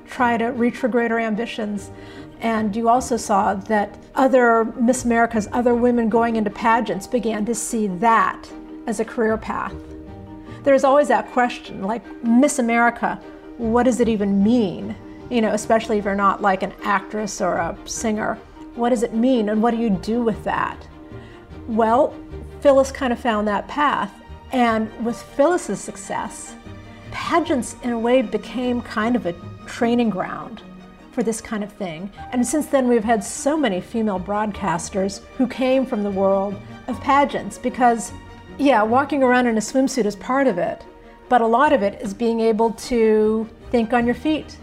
try 0.06 0.36
to 0.36 0.52
reach 0.52 0.76
for 0.76 0.86
greater 0.86 1.18
ambitions. 1.18 1.90
And 2.38 2.76
you 2.76 2.88
also 2.88 3.16
saw 3.16 3.54
that 3.54 3.98
other 4.14 4.66
Miss 4.66 5.04
Americas, 5.04 5.48
other 5.50 5.74
women 5.74 6.08
going 6.08 6.36
into 6.36 6.48
pageants 6.48 7.08
began 7.08 7.44
to 7.46 7.56
see 7.56 7.88
that 7.88 8.48
as 8.86 9.00
a 9.00 9.04
career 9.04 9.36
path. 9.36 9.74
There's 10.62 10.84
always 10.84 11.08
that 11.08 11.28
question, 11.32 11.82
like 11.82 12.04
Miss 12.22 12.60
America, 12.60 13.20
what 13.56 13.82
does 13.82 13.98
it 13.98 14.08
even 14.08 14.44
mean? 14.44 14.94
You 15.28 15.40
know, 15.40 15.54
especially 15.54 15.98
if 15.98 16.04
you're 16.04 16.14
not 16.14 16.40
like 16.40 16.62
an 16.62 16.72
actress 16.84 17.40
or 17.40 17.56
a 17.56 17.76
singer. 17.84 18.36
What 18.76 18.90
does 18.90 19.02
it 19.02 19.12
mean 19.12 19.48
and 19.48 19.60
what 19.60 19.72
do 19.72 19.78
you 19.78 19.90
do 19.90 20.22
with 20.22 20.44
that? 20.44 20.86
Well, 21.68 22.14
Phyllis 22.60 22.90
kind 22.90 23.12
of 23.12 23.20
found 23.20 23.46
that 23.46 23.68
path. 23.68 24.12
And 24.52 24.90
with 25.04 25.20
Phyllis's 25.20 25.80
success, 25.80 26.56
pageants 27.10 27.76
in 27.82 27.90
a 27.90 27.98
way 27.98 28.22
became 28.22 28.80
kind 28.80 29.14
of 29.14 29.26
a 29.26 29.34
training 29.66 30.08
ground 30.08 30.62
for 31.12 31.22
this 31.22 31.40
kind 31.40 31.62
of 31.62 31.70
thing. 31.70 32.10
And 32.32 32.46
since 32.46 32.66
then, 32.66 32.88
we've 32.88 33.04
had 33.04 33.22
so 33.22 33.56
many 33.56 33.80
female 33.80 34.18
broadcasters 34.18 35.22
who 35.36 35.46
came 35.46 35.84
from 35.84 36.02
the 36.02 36.10
world 36.10 36.54
of 36.86 36.98
pageants 37.02 37.58
because, 37.58 38.12
yeah, 38.56 38.82
walking 38.82 39.22
around 39.22 39.46
in 39.46 39.58
a 39.58 39.60
swimsuit 39.60 40.06
is 40.06 40.16
part 40.16 40.46
of 40.46 40.56
it, 40.56 40.82
but 41.28 41.42
a 41.42 41.46
lot 41.46 41.74
of 41.74 41.82
it 41.82 42.00
is 42.00 42.14
being 42.14 42.40
able 42.40 42.70
to 42.72 43.46
think 43.70 43.92
on 43.92 44.06
your 44.06 44.14
feet, 44.14 44.56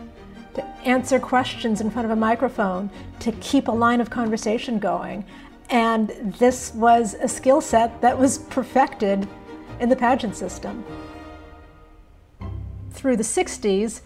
to 0.56 0.66
answer 0.86 1.20
questions 1.20 1.82
in 1.82 1.92
front 1.92 2.06
of 2.06 2.12
a 2.12 2.16
microphone, 2.16 2.90
to 3.20 3.32
keep 3.34 3.68
a 3.68 3.72
line 3.72 4.02
of 4.02 4.10
conversation 4.10 4.80
going. 4.80 5.24
And 5.70 6.10
this 6.40 6.74
was 6.74 7.16
a 7.16 7.28
skill 7.28 7.62
set 7.62 8.02
that 8.02 8.18
was 8.18 8.38
perfected 8.38 9.28
in 9.80 9.90
the 9.90 9.96
pageant 9.96 10.36
system. 10.36 10.84
Through 12.92 13.18
the 13.18 13.24
60s, 13.24 14.02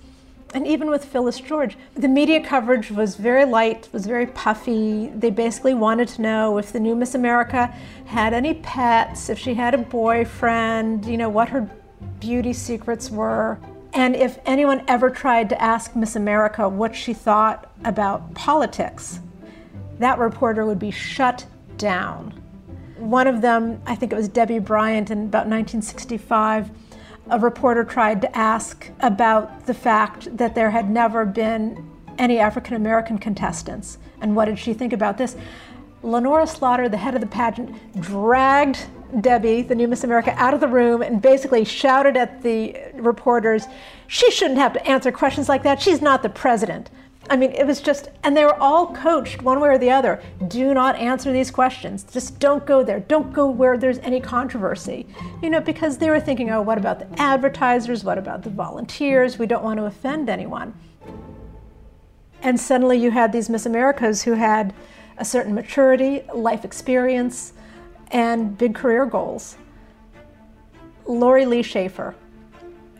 and 0.53 0.65
even 0.65 0.89
with 0.89 1.05
Phyllis 1.05 1.39
George, 1.39 1.77
the 1.93 2.07
media 2.07 2.43
coverage 2.43 2.89
was 2.89 3.15
very 3.15 3.45
light, 3.45 3.87
was 3.91 4.07
very 4.07 4.25
puffy. 4.25 5.09
They 5.09 5.29
basically 5.29 5.75
wanted 5.75 6.07
to 6.09 6.21
know 6.23 6.57
if 6.57 6.73
the 6.73 6.79
new 6.79 6.95
Miss 6.95 7.13
America 7.13 7.67
had 8.05 8.33
any 8.33 8.55
pets, 8.55 9.29
if 9.29 9.37
she 9.37 9.53
had 9.53 9.75
a 9.75 9.77
boyfriend, 9.77 11.05
you 11.05 11.17
know, 11.17 11.29
what 11.29 11.49
her 11.49 11.69
beauty 12.19 12.53
secrets 12.53 13.11
were. 13.11 13.59
And 13.93 14.15
if 14.15 14.39
anyone 14.45 14.83
ever 14.87 15.09
tried 15.09 15.49
to 15.49 15.61
ask 15.61 15.95
Miss 15.95 16.15
America 16.15 16.67
what 16.67 16.95
she 16.95 17.13
thought 17.13 17.71
about 17.83 18.33
politics, 18.33 19.19
that 19.99 20.17
reporter 20.17 20.65
would 20.65 20.79
be 20.79 20.91
shut 20.91 21.45
down. 21.77 22.31
One 22.97 23.27
of 23.27 23.41
them, 23.41 23.81
I 23.85 23.95
think 23.95 24.11
it 24.11 24.15
was 24.15 24.27
Debbie 24.27 24.59
Bryant 24.59 25.11
in 25.11 25.25
about 25.25 25.47
1965, 25.47 26.69
a 27.29 27.39
reporter 27.39 27.83
tried 27.83 28.21
to 28.21 28.37
ask 28.37 28.89
about 29.01 29.65
the 29.65 29.73
fact 29.73 30.35
that 30.35 30.55
there 30.55 30.71
had 30.71 30.89
never 30.89 31.25
been 31.25 31.89
any 32.17 32.39
African 32.39 32.75
American 32.75 33.17
contestants. 33.17 33.97
And 34.21 34.35
what 34.35 34.45
did 34.45 34.59
she 34.59 34.73
think 34.73 34.93
about 34.93 35.17
this? 35.17 35.35
Lenora 36.01 36.47
Slaughter, 36.47 36.89
the 36.89 36.97
head 36.97 37.15
of 37.15 37.21
the 37.21 37.27
pageant, 37.27 37.75
dragged 38.01 38.87
Debbie, 39.21 39.61
the 39.61 39.75
new 39.75 39.87
Miss 39.87 40.03
America, 40.03 40.33
out 40.37 40.53
of 40.53 40.59
the 40.59 40.67
room 40.67 41.01
and 41.01 41.21
basically 41.21 41.65
shouted 41.65 42.15
at 42.15 42.41
the 42.41 42.75
reporters, 42.95 43.65
She 44.07 44.31
shouldn't 44.31 44.59
have 44.59 44.73
to 44.73 44.87
answer 44.87 45.11
questions 45.11 45.49
like 45.49 45.63
that. 45.63 45.81
She's 45.81 46.01
not 46.01 46.23
the 46.23 46.29
president. 46.29 46.89
I 47.31 47.37
mean, 47.37 47.51
it 47.51 47.67
was 47.67 47.79
just, 47.79 48.09
and 48.23 48.35
they 48.35 48.43
were 48.43 48.59
all 48.59 48.87
coached 48.93 49.43
one 49.43 49.59
way 49.59 49.69
or 49.69 49.77
the 49.77 49.91
other. 49.91 50.21
Do 50.47 50.73
not 50.73 50.95
answer 50.95 51.31
these 51.31 51.51
questions. 51.51 52.03
Just 52.03 52.39
don't 52.39 52.65
go 52.65 52.83
there. 52.83 52.99
Don't 53.01 53.31
go 53.31 53.47
where 53.47 53.77
there's 53.77 53.99
any 53.99 54.19
controversy. 54.19 55.05
You 55.43 55.51
know, 55.51 55.61
because 55.61 55.99
they 55.99 56.09
were 56.09 56.19
thinking, 56.19 56.49
oh, 56.49 56.61
what 56.61 56.79
about 56.79 56.99
the 56.99 57.21
advertisers? 57.21 58.03
What 58.03 58.17
about 58.17 58.41
the 58.41 58.49
volunteers? 58.49 59.37
We 59.37 59.45
don't 59.45 59.63
want 59.63 59.79
to 59.79 59.85
offend 59.85 60.27
anyone. 60.27 60.73
And 62.41 62.59
suddenly 62.59 62.97
you 62.97 63.11
had 63.11 63.31
these 63.31 63.47
Miss 63.47 63.67
Americas 63.67 64.23
who 64.23 64.33
had 64.33 64.73
a 65.17 65.25
certain 65.25 65.53
maturity, 65.53 66.23
life 66.33 66.65
experience, 66.65 67.53
and 68.11 68.57
big 68.57 68.73
career 68.73 69.05
goals. 69.05 69.55
Laurie 71.05 71.45
Lea 71.45 71.61
Schaefer, 71.61 72.15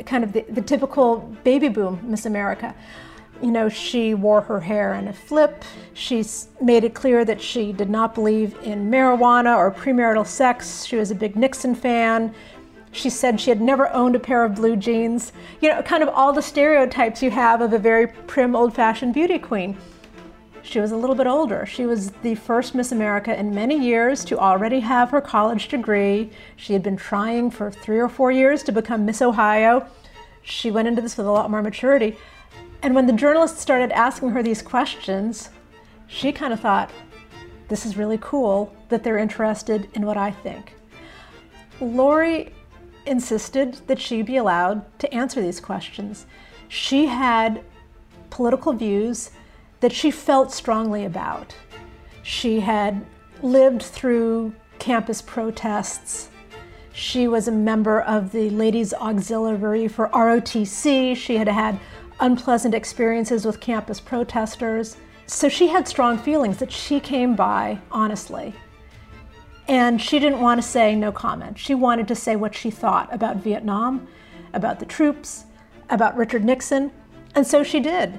kind 0.05 0.23
of 0.23 0.33
the, 0.33 0.41
the 0.49 0.61
typical 0.61 1.17
baby 1.43 1.69
boom 1.69 1.99
Miss 2.03 2.25
America 2.25 2.75
You 3.41 3.51
know, 3.51 3.69
she 3.69 4.13
wore 4.13 4.41
her 4.41 4.59
hair 4.59 4.93
in 4.95 5.07
a 5.07 5.13
flip. 5.13 5.63
She 5.93 6.25
made 6.61 6.83
it 6.83 6.93
clear 6.93 7.23
that 7.23 7.41
she 7.41 7.71
did 7.71 7.89
not 7.89 8.13
believe 8.13 8.55
in 8.63 8.91
marijuana 8.91 9.55
or 9.55 9.71
premarital 9.71 10.27
sex. 10.27 10.83
She 10.83 10.97
was 10.97 11.09
a 11.09 11.15
big 11.15 11.35
Nixon 11.35 11.73
fan. 11.73 12.33
She 12.91 13.09
said 13.09 13.39
she 13.39 13.49
had 13.49 13.61
never 13.61 13.89
owned 13.93 14.15
a 14.15 14.19
pair 14.19 14.43
of 14.43 14.55
blue 14.55 14.75
jeans. 14.75 15.31
You 15.61 15.69
know, 15.69 15.81
kind 15.83 16.03
of 16.03 16.09
all 16.09 16.33
the 16.33 16.41
stereotypes 16.41 17.21
you 17.23 17.31
have 17.31 17.61
of 17.61 17.71
a 17.71 17.79
very 17.79 18.07
prim, 18.07 18.55
old 18.55 18.73
fashioned 18.73 19.13
beauty 19.13 19.39
queen. 19.39 19.77
She 20.61 20.79
was 20.79 20.91
a 20.91 20.97
little 20.97 21.15
bit 21.15 21.27
older. 21.27 21.65
She 21.65 21.85
was 21.85 22.11
the 22.23 22.35
first 22.35 22.75
Miss 22.75 22.91
America 22.91 23.37
in 23.37 23.55
many 23.55 23.79
years 23.79 24.25
to 24.25 24.37
already 24.37 24.81
have 24.81 25.11
her 25.11 25.21
college 25.21 25.67
degree. 25.69 26.31
She 26.57 26.73
had 26.73 26.83
been 26.83 26.97
trying 26.97 27.51
for 27.51 27.71
three 27.71 27.99
or 27.99 28.09
four 28.09 28.31
years 28.31 28.63
to 28.63 28.71
become 28.71 29.05
Miss 29.05 29.21
Ohio. 29.21 29.87
She 30.41 30.69
went 30.71 30.87
into 30.87 31.01
this 31.01 31.17
with 31.17 31.27
a 31.27 31.31
lot 31.31 31.49
more 31.49 31.61
maturity. 31.61 32.17
And 32.81 32.95
when 32.95 33.07
the 33.07 33.13
journalists 33.13 33.61
started 33.61 33.91
asking 33.91 34.29
her 34.29 34.41
these 34.41 34.61
questions, 34.61 35.49
she 36.07 36.31
kind 36.31 36.53
of 36.53 36.59
thought, 36.59 36.91
this 37.67 37.85
is 37.85 37.97
really 37.97 38.17
cool 38.21 38.73
that 38.89 39.03
they're 39.03 39.17
interested 39.17 39.89
in 39.93 40.05
what 40.05 40.17
I 40.17 40.31
think. 40.31 40.75
Laurie 41.81 42.53
insisted 43.05 43.75
that 43.87 43.99
she 43.99 44.21
be 44.21 44.37
allowed 44.37 44.85
to 44.99 45.13
answer 45.13 45.41
these 45.41 45.59
questions. 45.59 46.25
She 46.67 47.05
had 47.05 47.63
political 48.29 48.73
views 48.73 49.31
that 49.79 49.91
she 49.91 50.11
felt 50.11 50.51
strongly 50.51 51.05
about. 51.05 51.55
She 52.23 52.59
had 52.59 53.05
lived 53.41 53.81
through 53.81 54.53
campus 54.77 55.21
protests. 55.21 56.29
She 56.91 57.27
was 57.27 57.47
a 57.47 57.51
member 57.51 58.01
of 58.01 58.31
the 58.31 58.49
Ladies 58.49 58.93
Auxiliary 58.93 59.87
for 59.87 60.09
ROTC. 60.09 61.15
She 61.15 61.37
had 61.37 61.47
had 61.47 61.79
unpleasant 62.19 62.73
experiences 62.73 63.45
with 63.45 63.59
campus 63.59 63.99
protesters. 63.99 64.97
So 65.25 65.47
she 65.47 65.67
had 65.67 65.87
strong 65.87 66.17
feelings 66.17 66.57
that 66.57 66.71
she 66.71 66.99
came 66.99 67.35
by 67.35 67.79
honestly. 67.91 68.53
And 69.67 70.01
she 70.01 70.17
didn't 70.19 70.41
want 70.41 70.59
to 70.59 70.67
say 70.67 70.95
no 70.95 71.11
comment. 71.11 71.59
She 71.59 71.75
wanted 71.75 72.07
to 72.07 72.15
say 72.15 72.35
what 72.35 72.55
she 72.55 72.71
thought 72.71 73.13
about 73.13 73.37
Vietnam, 73.37 74.07
about 74.53 74.79
the 74.79 74.85
troops, 74.85 75.45
about 75.91 76.17
Richard 76.17 76.43
Nixon. 76.43 76.91
And 77.35 77.45
so 77.45 77.63
she 77.63 77.79
did. 77.79 78.17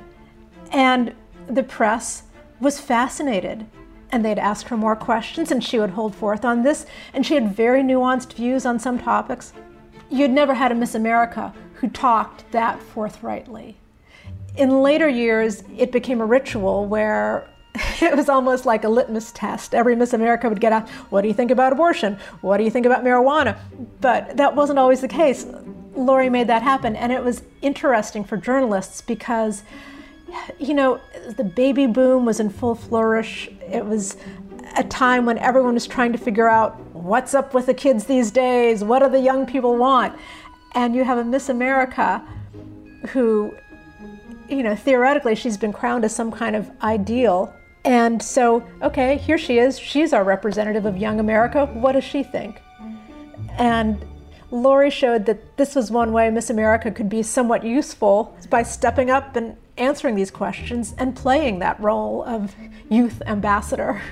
And 0.71 1.13
the 1.49 1.65
press 1.65 2.23
was 2.61 2.79
fascinated. 2.79 3.67
And 4.13 4.25
they'd 4.25 4.39
ask 4.39 4.69
her 4.69 4.77
more 4.77 4.95
questions, 4.95 5.51
and 5.51 5.63
she 5.63 5.81
would 5.81 5.91
hold 5.91 6.15
forth 6.15 6.45
on 6.45 6.63
this. 6.63 6.87
And 7.13 7.27
she 7.27 7.35
had 7.35 7.55
very 7.55 7.83
nuanced 7.83 8.35
views 8.35 8.65
on 8.65 8.79
some 8.79 8.99
topics. 8.99 9.53
You'd 10.09 10.31
never 10.31 10.55
had 10.55 10.71
a 10.71 10.77
Miss 10.77 10.95
America 10.95 11.53
who 11.75 11.89
talked 11.89 12.49
that 12.53 12.81
forthrightly. 12.81 13.80
In 14.61 14.83
later 14.83 15.09
years, 15.09 15.65
it 15.77 15.91
became 15.91 16.21
a 16.21 16.27
ritual 16.27 16.87
where 16.87 17.49
it 17.75 18.15
was 18.15 18.29
almost 18.29 18.67
like 18.67 18.85
a 18.85 18.89
litmus 18.89 19.33
test. 19.33 19.75
Every 19.75 19.97
Miss 19.97 20.13
America 20.13 20.49
would 20.49 20.61
get 20.61 20.73
asked, 20.73 20.93
What 21.11 21.23
do 21.23 21.29
you 21.29 21.35
think 21.35 21.51
about 21.51 21.73
abortion? 21.73 22.19
What 22.43 22.59
do 22.59 22.65
you 22.65 22.71
think 22.71 22.85
about 22.85 23.03
marijuana? 23.03 23.59
But 24.03 24.37
that 24.37 24.55
wasn't 24.55 24.79
always 24.79 25.01
the 25.01 25.09
case. 25.09 25.47
Laurie 25.97 26.29
made 26.29 26.47
that 26.49 26.63
happen, 26.63 26.95
and 26.95 27.11
it 27.11 27.25
was 27.25 27.43
interesting 27.63 28.23
for 28.23 28.37
journalists 28.37 29.01
because 29.01 29.65
you 30.59 30.75
know, 30.75 31.01
the 31.37 31.45
baby 31.45 31.87
boom 31.87 32.25
was 32.25 32.39
in 32.39 32.51
full 32.51 32.75
flourish. 32.75 33.49
It 33.69 33.85
was 33.85 34.17
a 34.77 34.85
time 34.85 35.27
when 35.27 35.39
everyone 35.39 35.75
was 35.75 35.87
trying 35.87 36.13
to 36.13 36.19
figure 36.19 36.49
out 36.49 36.79
what's 36.95 37.35
up 37.35 37.55
with 37.55 37.67
the 37.67 37.75
kids 37.75 38.05
these 38.05 38.31
days, 38.31 38.85
what 38.85 39.01
do 39.01 39.09
the 39.09 39.21
young 39.21 39.47
people 39.47 39.77
want? 39.77 40.17
And 40.75 40.95
you 40.95 41.05
have 41.05 41.19
a 41.19 41.25
Miss 41.25 41.49
America 41.49 42.23
who, 43.09 43.57
you 44.51 44.63
know, 44.63 44.75
theoretically 44.75 45.35
she's 45.35 45.57
been 45.57 45.73
crowned 45.73 46.05
as 46.05 46.15
some 46.15 46.31
kind 46.31 46.57
of 46.57 46.71
ideal. 46.83 47.55
And 47.85 48.23
so, 48.23 48.67
okay, 48.83 49.17
here 49.17 49.39
she 49.39 49.59
is. 49.59 49.79
She's 49.79 50.13
our 50.13 50.25
representative 50.25 50.85
of 50.85 50.97
young 50.97 51.21
America. 51.21 51.67
What 51.67 51.93
does 51.93 52.05
she 52.05 52.23
think? 52.23 52.61
And 53.59 54.05
Laurie 54.51 54.91
showed 54.91 55.27
that 55.27 55.57
this 55.57 55.75
was 55.75 55.91
one 55.91 56.13
way 56.13 56.29
Miss 56.31 56.51
America 56.51 56.91
could 56.91 57.09
be 57.09 57.23
somewhat 57.23 57.65
useful 57.65 58.37
by 58.51 58.63
stepping 58.63 59.11
up 59.11 59.37
and 59.37 59.57
answering 59.77 60.15
these 60.15 60.31
questions 60.31 60.95
and 60.99 61.17
playing 61.17 61.61
that 61.61 61.81
role 61.81 62.25
of 62.25 62.55
youth 62.89 63.23
ambassador. 63.27 64.03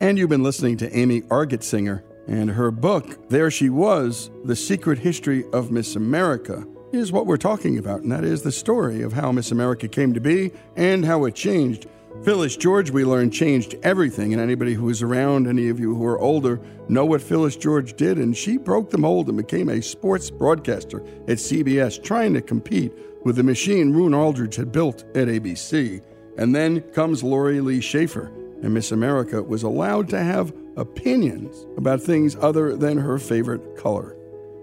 And 0.00 0.18
you've 0.18 0.30
been 0.30 0.42
listening 0.42 0.76
to 0.78 0.96
Amy 0.96 1.22
Argetsinger, 1.22 2.02
and 2.26 2.50
her 2.50 2.70
book, 2.70 3.28
There 3.28 3.50
She 3.50 3.68
Was 3.68 4.30
The 4.44 4.56
Secret 4.56 4.98
History 4.98 5.44
of 5.52 5.70
Miss 5.70 5.96
America, 5.96 6.64
is 6.92 7.10
what 7.10 7.26
we're 7.26 7.36
talking 7.36 7.78
about, 7.78 8.02
and 8.02 8.12
that 8.12 8.24
is 8.24 8.42
the 8.42 8.52
story 8.52 9.02
of 9.02 9.12
how 9.12 9.32
Miss 9.32 9.50
America 9.50 9.88
came 9.88 10.12
to 10.12 10.20
be 10.20 10.52
and 10.76 11.04
how 11.04 11.24
it 11.24 11.34
changed. 11.34 11.86
Phyllis 12.22 12.56
George, 12.56 12.90
we 12.90 13.04
learned, 13.04 13.32
changed 13.32 13.74
everything, 13.82 14.32
and 14.32 14.40
anybody 14.40 14.74
who 14.74 14.88
is 14.90 15.02
around, 15.02 15.48
any 15.48 15.68
of 15.68 15.80
you 15.80 15.94
who 15.94 16.04
are 16.04 16.20
older, 16.20 16.60
know 16.88 17.04
what 17.04 17.22
Phyllis 17.22 17.56
George 17.56 17.96
did, 17.96 18.18
and 18.18 18.36
she 18.36 18.58
broke 18.58 18.90
the 18.90 18.98
mold 18.98 19.28
and 19.28 19.36
became 19.36 19.68
a 19.68 19.80
sports 19.80 20.30
broadcaster 20.30 21.00
at 21.26 21.38
CBS, 21.38 22.02
trying 22.02 22.34
to 22.34 22.42
compete 22.42 22.92
with 23.24 23.36
the 23.36 23.42
machine 23.42 23.92
Roone 23.92 24.14
Arledge 24.14 24.56
had 24.56 24.70
built 24.70 25.04
at 25.16 25.28
ABC. 25.28 26.02
And 26.38 26.54
then 26.54 26.80
comes 26.92 27.22
Laurie 27.22 27.60
Lea 27.60 27.80
Schaefer, 27.80 28.30
and 28.62 28.72
Miss 28.74 28.92
America 28.92 29.42
was 29.42 29.62
allowed 29.62 30.08
to 30.10 30.22
have 30.22 30.52
opinions 30.76 31.66
about 31.76 32.00
things 32.00 32.36
other 32.36 32.76
than 32.76 32.98
her 32.98 33.18
favorite 33.18 33.76
color. 33.76 34.16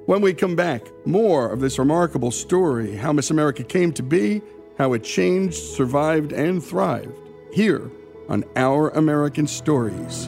When 0.10 0.22
we 0.22 0.34
come 0.34 0.56
back, 0.56 0.88
more 1.06 1.52
of 1.52 1.60
this 1.60 1.78
remarkable 1.78 2.32
story 2.32 2.96
how 2.96 3.14
Miss 3.14 3.30
America 3.30 3.64
came 3.64 3.94
to 3.94 4.02
be, 4.02 4.42
how 4.76 4.94
it 4.94 5.04
changed, 5.04 5.58
survived, 5.58 6.32
and 6.32 6.64
thrived, 6.64 7.14
here 7.54 7.92
on 8.28 8.44
Our 8.56 8.90
American 8.90 9.46
Stories. 9.46 10.28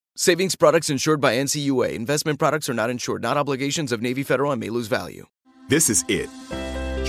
Savings 0.21 0.55
products 0.55 0.91
insured 0.91 1.19
by 1.19 1.33
NCUA. 1.33 1.95
Investment 1.95 2.37
products 2.37 2.69
are 2.69 2.75
not 2.75 2.91
insured, 2.91 3.23
not 3.23 3.37
obligations 3.37 3.91
of 3.91 4.03
Navy 4.03 4.21
Federal 4.21 4.51
and 4.51 4.61
may 4.61 4.69
lose 4.69 4.85
value. 4.85 5.25
This 5.67 5.89
is 5.89 6.05
it. 6.07 6.29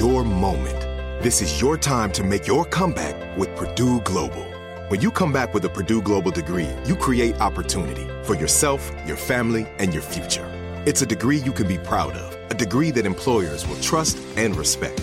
Your 0.01 0.25
moment. 0.25 0.81
This 1.23 1.43
is 1.43 1.61
your 1.61 1.77
time 1.77 2.11
to 2.13 2.25
make 2.25 2.47
your 2.47 2.65
comeback 2.65 3.37
with 3.37 3.55
Purdue 3.55 4.01
Global. 4.01 4.47
When 4.89 5.03
you 5.03 5.11
come 5.11 5.31
back 5.31 5.53
with 5.53 5.63
a 5.67 5.69
Purdue 5.69 6.01
Global 6.01 6.31
degree, 6.31 6.71
you 6.87 6.97
create 6.97 7.39
opportunity 7.39 8.09
for 8.25 8.35
yourself, 8.35 8.91
your 9.07 9.19
family, 9.19 9.67
and 9.77 9.93
your 9.93 10.03
future. 10.03 10.51
It's 10.87 11.03
a 11.03 11.07
degree 11.07 11.37
you 11.37 11.53
can 11.53 11.69
be 11.69 11.77
proud 11.77 12.15
of, 12.15 12.51
a 12.51 12.55
degree 12.55 12.93
that 12.93 13.05
employers 13.05 13.69
will 13.69 13.81
trust 13.83 14.17
and 14.39 14.57
respect. 14.57 15.03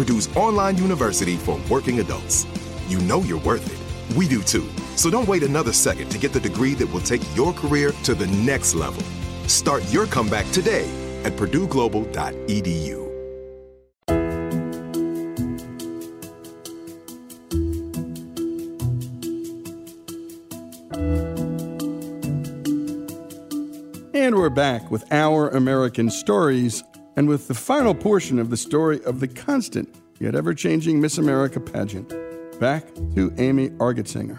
Purdue's 0.00 0.34
online 0.34 0.78
university 0.78 1.36
for 1.36 1.60
working 1.68 2.00
adults. 2.00 2.46
You 2.88 3.00
know 3.00 3.20
you're 3.20 3.40
worth 3.40 3.66
it. 3.70 4.16
We 4.16 4.26
do 4.26 4.42
too. 4.42 4.66
So 4.96 5.10
don't 5.10 5.28
wait 5.28 5.42
another 5.42 5.74
second 5.74 6.08
to 6.08 6.16
get 6.16 6.32
the 6.32 6.40
degree 6.40 6.72
that 6.76 6.90
will 6.90 7.02
take 7.02 7.20
your 7.36 7.52
career 7.52 7.92
to 8.04 8.14
the 8.14 8.26
next 8.28 8.74
level. 8.74 9.02
Start 9.46 9.82
your 9.92 10.06
comeback 10.06 10.50
today 10.52 10.88
at 11.22 11.34
purdueglobal.edu. 11.34 13.10
And 24.14 24.34
we're 24.34 24.48
back 24.48 24.90
with 24.90 25.04
Our 25.12 25.50
American 25.50 26.08
Stories 26.08 26.82
and 27.20 27.28
with 27.28 27.48
the 27.48 27.54
final 27.54 27.94
portion 27.94 28.38
of 28.38 28.48
the 28.48 28.56
story 28.56 28.98
of 29.04 29.20
the 29.20 29.28
constant 29.28 29.94
yet 30.20 30.34
ever 30.34 30.54
changing 30.54 30.98
Miss 30.98 31.18
America 31.18 31.60
pageant. 31.60 32.14
Back 32.58 32.86
to 33.14 33.30
Amy 33.36 33.68
Argetsinger. 33.72 34.38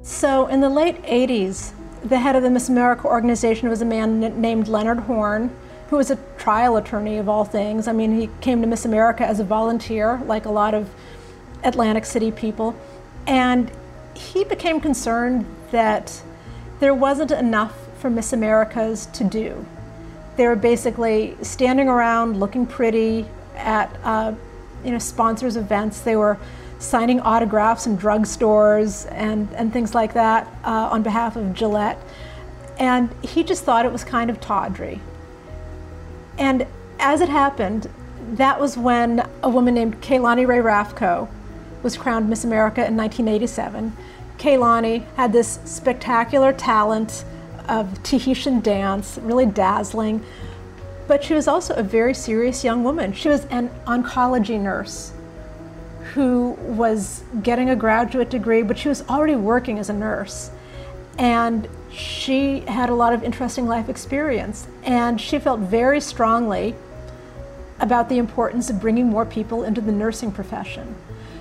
So, 0.00 0.46
in 0.46 0.62
the 0.62 0.70
late 0.70 1.02
80s, 1.02 1.74
the 2.04 2.18
head 2.18 2.36
of 2.36 2.42
the 2.42 2.48
Miss 2.48 2.70
America 2.70 3.06
organization 3.06 3.68
was 3.68 3.82
a 3.82 3.84
man 3.84 4.40
named 4.40 4.66
Leonard 4.66 5.00
Horn, 5.00 5.54
who 5.90 5.96
was 5.96 6.10
a 6.10 6.16
trial 6.38 6.78
attorney 6.78 7.18
of 7.18 7.28
all 7.28 7.44
things. 7.44 7.86
I 7.86 7.92
mean, 7.92 8.18
he 8.18 8.30
came 8.40 8.62
to 8.62 8.66
Miss 8.66 8.86
America 8.86 9.26
as 9.26 9.40
a 9.40 9.44
volunteer, 9.44 10.22
like 10.24 10.46
a 10.46 10.50
lot 10.50 10.72
of 10.72 10.88
Atlantic 11.64 12.06
City 12.06 12.30
people. 12.30 12.74
And 13.26 13.70
he 14.14 14.42
became 14.42 14.80
concerned 14.80 15.44
that 15.70 16.22
there 16.80 16.94
wasn't 16.94 17.32
enough 17.32 17.76
for 17.98 18.08
Miss 18.08 18.32
Americas 18.32 19.04
to 19.12 19.22
do. 19.22 19.66
They 20.38 20.46
were 20.46 20.56
basically 20.56 21.36
standing 21.42 21.88
around 21.88 22.38
looking 22.38 22.64
pretty 22.64 23.26
at 23.56 23.94
uh, 24.04 24.32
you 24.84 24.92
know 24.92 24.98
sponsors 24.98 25.56
events. 25.56 26.00
They 26.00 26.14
were 26.14 26.38
signing 26.78 27.18
autographs 27.20 27.88
in 27.88 27.98
drugstores 27.98 29.10
and, 29.10 29.52
and 29.54 29.72
things 29.72 29.96
like 29.96 30.14
that 30.14 30.46
uh, 30.64 30.88
on 30.92 31.02
behalf 31.02 31.34
of 31.34 31.52
Gillette. 31.54 31.98
And 32.78 33.10
he 33.20 33.42
just 33.42 33.64
thought 33.64 33.84
it 33.84 33.90
was 33.90 34.04
kind 34.04 34.30
of 34.30 34.40
tawdry. 34.40 35.00
And 36.38 36.68
as 37.00 37.20
it 37.20 37.28
happened, 37.28 37.90
that 38.34 38.60
was 38.60 38.76
when 38.76 39.28
a 39.42 39.48
woman 39.48 39.74
named 39.74 40.00
Kaye 40.00 40.20
Lani 40.20 40.46
Rae 40.46 40.58
Rafko 40.58 41.28
was 41.82 41.96
crowned 41.96 42.30
Miss 42.30 42.44
America 42.44 42.86
in 42.86 42.96
1987. 42.96 43.92
Keilani 44.38 45.04
had 45.16 45.32
this 45.32 45.58
spectacular 45.64 46.52
talent 46.52 47.24
of 47.68 48.02
Tahitian 48.02 48.60
dance, 48.60 49.18
really 49.22 49.46
dazzling. 49.46 50.24
But 51.06 51.24
she 51.24 51.34
was 51.34 51.48
also 51.48 51.74
a 51.74 51.82
very 51.82 52.14
serious 52.14 52.64
young 52.64 52.84
woman. 52.84 53.12
She 53.12 53.28
was 53.28 53.46
an 53.46 53.70
oncology 53.86 54.60
nurse 54.60 55.12
who 56.14 56.50
was 56.60 57.22
getting 57.42 57.70
a 57.70 57.76
graduate 57.76 58.30
degree, 58.30 58.62
but 58.62 58.78
she 58.78 58.88
was 58.88 59.02
already 59.08 59.36
working 59.36 59.78
as 59.78 59.88
a 59.88 59.92
nurse. 59.92 60.50
And 61.18 61.68
she 61.90 62.60
had 62.60 62.90
a 62.90 62.94
lot 62.94 63.12
of 63.12 63.22
interesting 63.22 63.66
life 63.66 63.88
experience. 63.88 64.68
And 64.84 65.20
she 65.20 65.38
felt 65.38 65.60
very 65.60 66.00
strongly 66.00 66.74
about 67.80 68.08
the 68.08 68.18
importance 68.18 68.70
of 68.70 68.80
bringing 68.80 69.06
more 69.06 69.24
people 69.24 69.64
into 69.64 69.80
the 69.80 69.92
nursing 69.92 70.32
profession. 70.32 70.94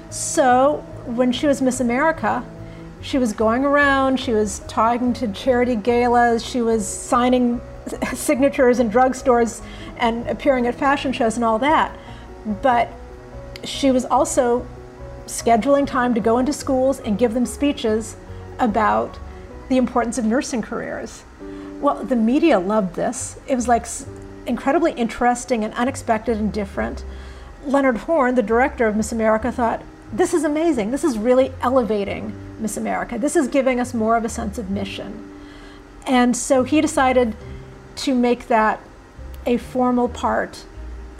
So 0.09 0.86
when 1.05 1.32
she 1.32 1.47
was 1.47 1.61
Miss 1.61 1.80
America, 1.80 2.43
she 3.02 3.18
was 3.18 3.34
going 3.34 3.64
around, 3.64 4.20
she 4.20 4.34
was 4.34 4.60
talking 4.68 5.14
to 5.14 5.28
charity 5.32 5.76
galas, 5.76 6.43
she 6.43 6.62
was 6.62 6.88
signing 6.88 7.62
signatures 8.14 8.80
in 8.80 8.89
drugstores 8.89 9.62
and 9.98 10.28
appearing 10.28 10.68
at 10.68 10.76
fashion 10.76 11.14
shows 11.14 11.36
and 11.36 11.45
all 11.45 11.60
that. 11.60 11.98
But 12.62 12.91
she 13.64 13.91
was 13.91 14.06
also 14.06 14.66
scheduling 15.26 15.86
time 15.86 16.14
to 16.14 16.20
go 16.20 16.38
into 16.38 16.54
schools 16.54 17.00
and 17.00 17.18
give 17.18 17.34
them 17.34 17.45
speeches 17.45 18.16
about 18.60 19.20
the 19.70 19.78
importance 19.78 20.18
of 20.18 20.26
nursing 20.26 20.62
careers. 20.62 21.24
Well, 21.82 22.04
the 22.04 22.16
media 22.16 22.60
loved 22.60 22.95
this. 22.95 23.38
It 23.48 23.56
was 23.56 23.68
like 23.68 23.86
incredibly 24.45 24.93
interesting 24.93 25.64
and 25.64 25.74
unexpected 25.74 26.38
and 26.38 26.52
different. 26.52 27.04
Leonard 27.66 27.98
Horn, 27.98 28.36
the 28.36 28.43
director 28.43 28.88
of 28.88 28.95
Miss 28.95 29.12
America, 29.12 29.52
thought, 29.52 29.84
this 30.12 30.34
is 30.34 30.43
amazing. 30.43 30.91
This 30.91 31.03
is 31.03 31.18
really 31.18 31.51
elevating 31.62 32.34
Miss 32.60 32.78
America. 32.78 33.18
This 33.18 33.36
is 33.36 33.47
giving 33.47 33.80
us 33.80 33.93
more 33.93 34.16
of 34.16 34.26
a 34.26 34.30
sense 34.30 34.58
of 34.58 34.70
mission. 34.70 35.32
And 36.05 36.36
so 36.36 36.64
he 36.64 36.80
decided 36.82 37.36
to 37.97 38.16
make 38.16 38.47
that 38.47 38.80
a 39.45 39.58
formal 39.58 40.08
part 40.08 40.66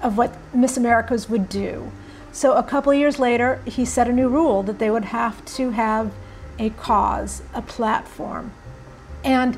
of 0.01 0.17
what 0.17 0.35
Miss 0.53 0.77
Americas 0.77 1.27
would 1.29 1.49
do. 1.49 1.91
So 2.31 2.53
a 2.53 2.63
couple 2.63 2.93
years 2.93 3.19
later, 3.19 3.61
he 3.65 3.83
set 3.83 4.07
a 4.07 4.13
new 4.13 4.29
rule 4.29 4.63
that 4.63 4.79
they 4.79 4.91
would 4.91 5.05
have 5.05 5.43
to 5.55 5.71
have 5.71 6.13
a 6.59 6.69
cause, 6.71 7.41
a 7.53 7.61
platform. 7.61 8.53
And 9.23 9.57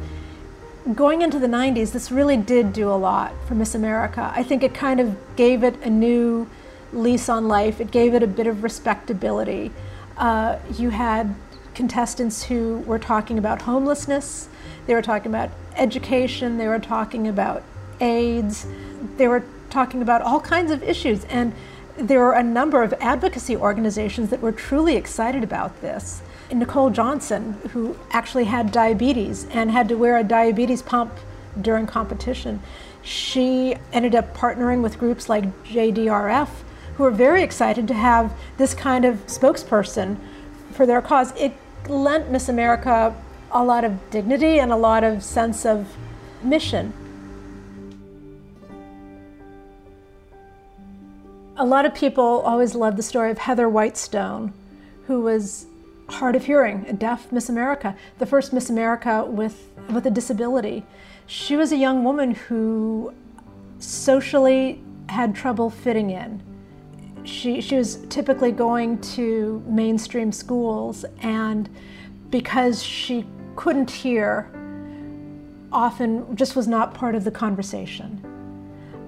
going 0.95 1.21
into 1.21 1.39
the 1.39 1.47
90s, 1.47 1.91
this 1.91 2.11
really 2.11 2.37
did 2.37 2.73
do 2.73 2.89
a 2.89 2.95
lot 2.95 3.33
for 3.47 3.55
Miss 3.55 3.75
America. 3.75 4.31
I 4.35 4.43
think 4.43 4.63
it 4.63 4.73
kind 4.73 4.99
of 4.99 5.17
gave 5.35 5.63
it 5.63 5.81
a 5.83 5.89
new 5.89 6.47
lease 6.93 7.29
on 7.29 7.47
life. 7.47 7.79
It 7.79 7.91
gave 7.91 8.13
it 8.13 8.23
a 8.23 8.27
bit 8.27 8.47
of 8.47 8.63
respectability. 8.63 9.71
Uh, 10.17 10.59
you 10.77 10.89
had 10.89 11.35
contestants 11.73 12.43
who 12.43 12.79
were 12.79 12.99
talking 12.99 13.37
about 13.37 13.61
homelessness, 13.61 14.49
they 14.85 14.93
were 14.93 15.01
talking 15.01 15.31
about 15.31 15.49
education, 15.75 16.57
they 16.57 16.67
were 16.67 16.79
talking 16.79 17.27
about 17.27 17.63
AIDS, 18.01 18.67
they 19.17 19.27
were 19.27 19.43
talking 19.69 20.01
about 20.01 20.21
all 20.21 20.41
kinds 20.41 20.71
of 20.71 20.83
issues. 20.83 21.23
And 21.25 21.53
there 21.95 22.19
were 22.19 22.33
a 22.33 22.43
number 22.43 22.83
of 22.83 22.93
advocacy 22.99 23.55
organizations 23.55 24.29
that 24.29 24.41
were 24.41 24.51
truly 24.51 24.95
excited 24.95 25.43
about 25.43 25.79
this. 25.81 26.21
Nicole 26.51 26.89
Johnson, 26.89 27.53
who 27.71 27.95
actually 28.11 28.45
had 28.45 28.71
diabetes 28.71 29.45
and 29.51 29.71
had 29.71 29.87
to 29.89 29.95
wear 29.95 30.17
a 30.17 30.23
diabetes 30.23 30.81
pump 30.81 31.13
during 31.61 31.85
competition, 31.85 32.61
she 33.01 33.75
ended 33.93 34.15
up 34.15 34.35
partnering 34.35 34.81
with 34.81 34.97
groups 34.97 35.29
like 35.29 35.45
JDRF 35.63 36.49
who 36.99 37.05
are 37.05 37.11
very 37.11 37.41
excited 37.43 37.87
to 37.87 37.93
have 37.93 38.33
this 38.57 38.73
kind 38.73 39.05
of 39.05 39.25
spokesperson 39.25 40.17
for 40.73 40.85
their 40.85 41.01
cause. 41.01 41.31
It 41.37 41.53
lent 41.87 42.29
Miss 42.29 42.49
America 42.49 43.15
a 43.51 43.63
lot 43.63 43.85
of 43.85 44.09
dignity 44.09 44.59
and 44.59 44.69
a 44.69 44.75
lot 44.75 45.05
of 45.05 45.23
sense 45.23 45.65
of 45.65 45.87
mission. 46.43 46.91
A 51.55 51.63
lot 51.63 51.85
of 51.85 51.95
people 51.95 52.41
always 52.41 52.75
love 52.75 52.97
the 52.97 53.03
story 53.03 53.31
of 53.31 53.37
Heather 53.37 53.69
Whitestone, 53.69 54.51
who 55.07 55.21
was 55.21 55.67
hard 56.09 56.35
of 56.35 56.47
hearing, 56.47 56.85
a 56.89 56.91
deaf 56.91 57.31
Miss 57.31 57.47
America, 57.47 57.95
the 58.17 58.25
first 58.25 58.51
Miss 58.51 58.69
America 58.69 59.23
with, 59.23 59.69
with 59.89 60.05
a 60.05 60.11
disability. 60.11 60.83
She 61.27 61.55
was 61.55 61.71
a 61.71 61.77
young 61.77 62.03
woman 62.03 62.35
who 62.35 63.13
socially 63.79 64.83
had 65.07 65.33
trouble 65.33 65.69
fitting 65.69 66.09
in. 66.09 66.48
She, 67.23 67.61
she 67.61 67.75
was 67.75 68.05
typically 68.09 68.51
going 68.51 68.99
to 69.01 69.63
mainstream 69.67 70.31
schools, 70.31 71.05
and 71.21 71.69
because 72.29 72.83
she 72.83 73.25
couldn't 73.55 73.91
hear, 73.91 74.51
often 75.71 76.35
just 76.35 76.55
was 76.55 76.67
not 76.67 76.93
part 76.93 77.15
of 77.15 77.23
the 77.23 77.31
conversation. 77.31 78.21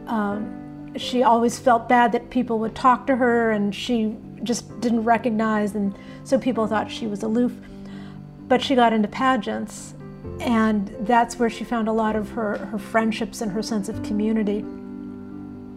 Um, 0.08 0.94
she 0.98 1.24
always 1.24 1.58
felt 1.58 1.88
bad 1.88 2.12
that 2.12 2.30
people 2.30 2.60
would 2.60 2.76
talk 2.76 3.08
to 3.08 3.16
her 3.16 3.52
and 3.52 3.74
she 3.74 4.18
just 4.44 4.80
didn't 4.82 5.04
recognize, 5.04 5.76
and 5.76 5.96
so 6.24 6.38
people 6.38 6.68
thought 6.68 6.92
she 6.92 7.08
was 7.08 7.24
aloof. 7.24 7.54
But 8.48 8.62
she 8.62 8.76
got 8.76 8.92
into 8.92 9.08
pageants, 9.08 9.94
and 10.40 10.94
that's 11.02 11.40
where 11.40 11.50
she 11.50 11.64
found 11.64 11.88
a 11.88 11.92
lot 11.92 12.16
of 12.16 12.30
her, 12.32 12.58
her 12.58 12.78
friendships 12.78 13.42
and 13.42 13.52
her 13.52 13.62
sense 13.62 13.88
of 13.88 14.02
community. 14.04 14.66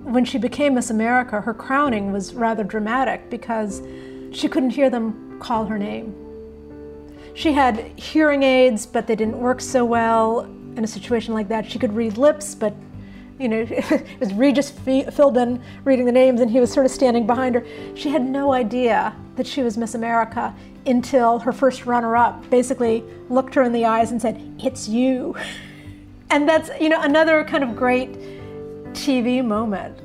When 0.05 0.25
she 0.25 0.37
became 0.37 0.75
Miss 0.75 0.91
America, 0.91 1.41
her 1.41 1.55
crowning 1.55 2.13
was 2.13 2.35
rather 2.35 2.63
dramatic 2.63 3.31
because 3.31 3.83
she 4.33 4.49
couldn't 4.49 4.71
hear 4.71 4.91
them 4.91 5.39
call 5.41 5.65
her 5.65 5.79
name. 5.79 6.15
She 7.35 7.53
had 7.53 7.79
hearing 7.99 8.43
aids, 8.43 8.85
but 8.85 9.07
they 9.07 9.17
didn't 9.17 9.39
work 9.39 9.63
so 9.63 9.85
well. 9.85 10.43
In 10.77 10.85
a 10.85 10.87
situation 10.87 11.33
like 11.33 11.49
that, 11.49 11.71
she 11.71 11.79
could 11.79 11.95
read 11.95 12.19
lips, 12.19 12.55
but 12.55 12.75
you 13.39 13.49
know, 13.49 13.67
it 13.71 14.21
was 14.21 14.33
Regis 14.35 14.71
Philbin 14.71 15.61
reading 15.85 16.05
the 16.05 16.13
names 16.13 16.41
and 16.41 16.51
he 16.51 16.61
was 16.61 16.71
sort 16.71 16.85
of 16.85 16.93
standing 16.93 17.27
behind 17.27 17.55
her. 17.55 17.67
She 17.95 18.11
had 18.11 18.23
no 18.23 18.53
idea 18.53 19.17
that 19.37 19.47
she 19.47 19.63
was 19.63 19.77
Miss 19.77 19.95
America 19.95 20.55
until 20.87 21.39
her 21.39 21.53
first 21.53 21.87
runner 21.87 22.15
up 22.15 22.49
basically 22.51 23.03
looked 23.31 23.55
her 23.55 23.63
in 23.63 23.73
the 23.73 23.87
eyes 23.87 24.11
and 24.11 24.21
said, 24.21 24.41
It's 24.59 24.89
you. 24.89 25.35
And 26.31 26.49
that's, 26.49 26.69
you 26.81 26.89
know, 26.89 27.01
another 27.01 27.45
kind 27.45 27.63
of 27.63 27.77
great 27.77 28.09
TV 28.95 29.45
moment. 29.45 30.01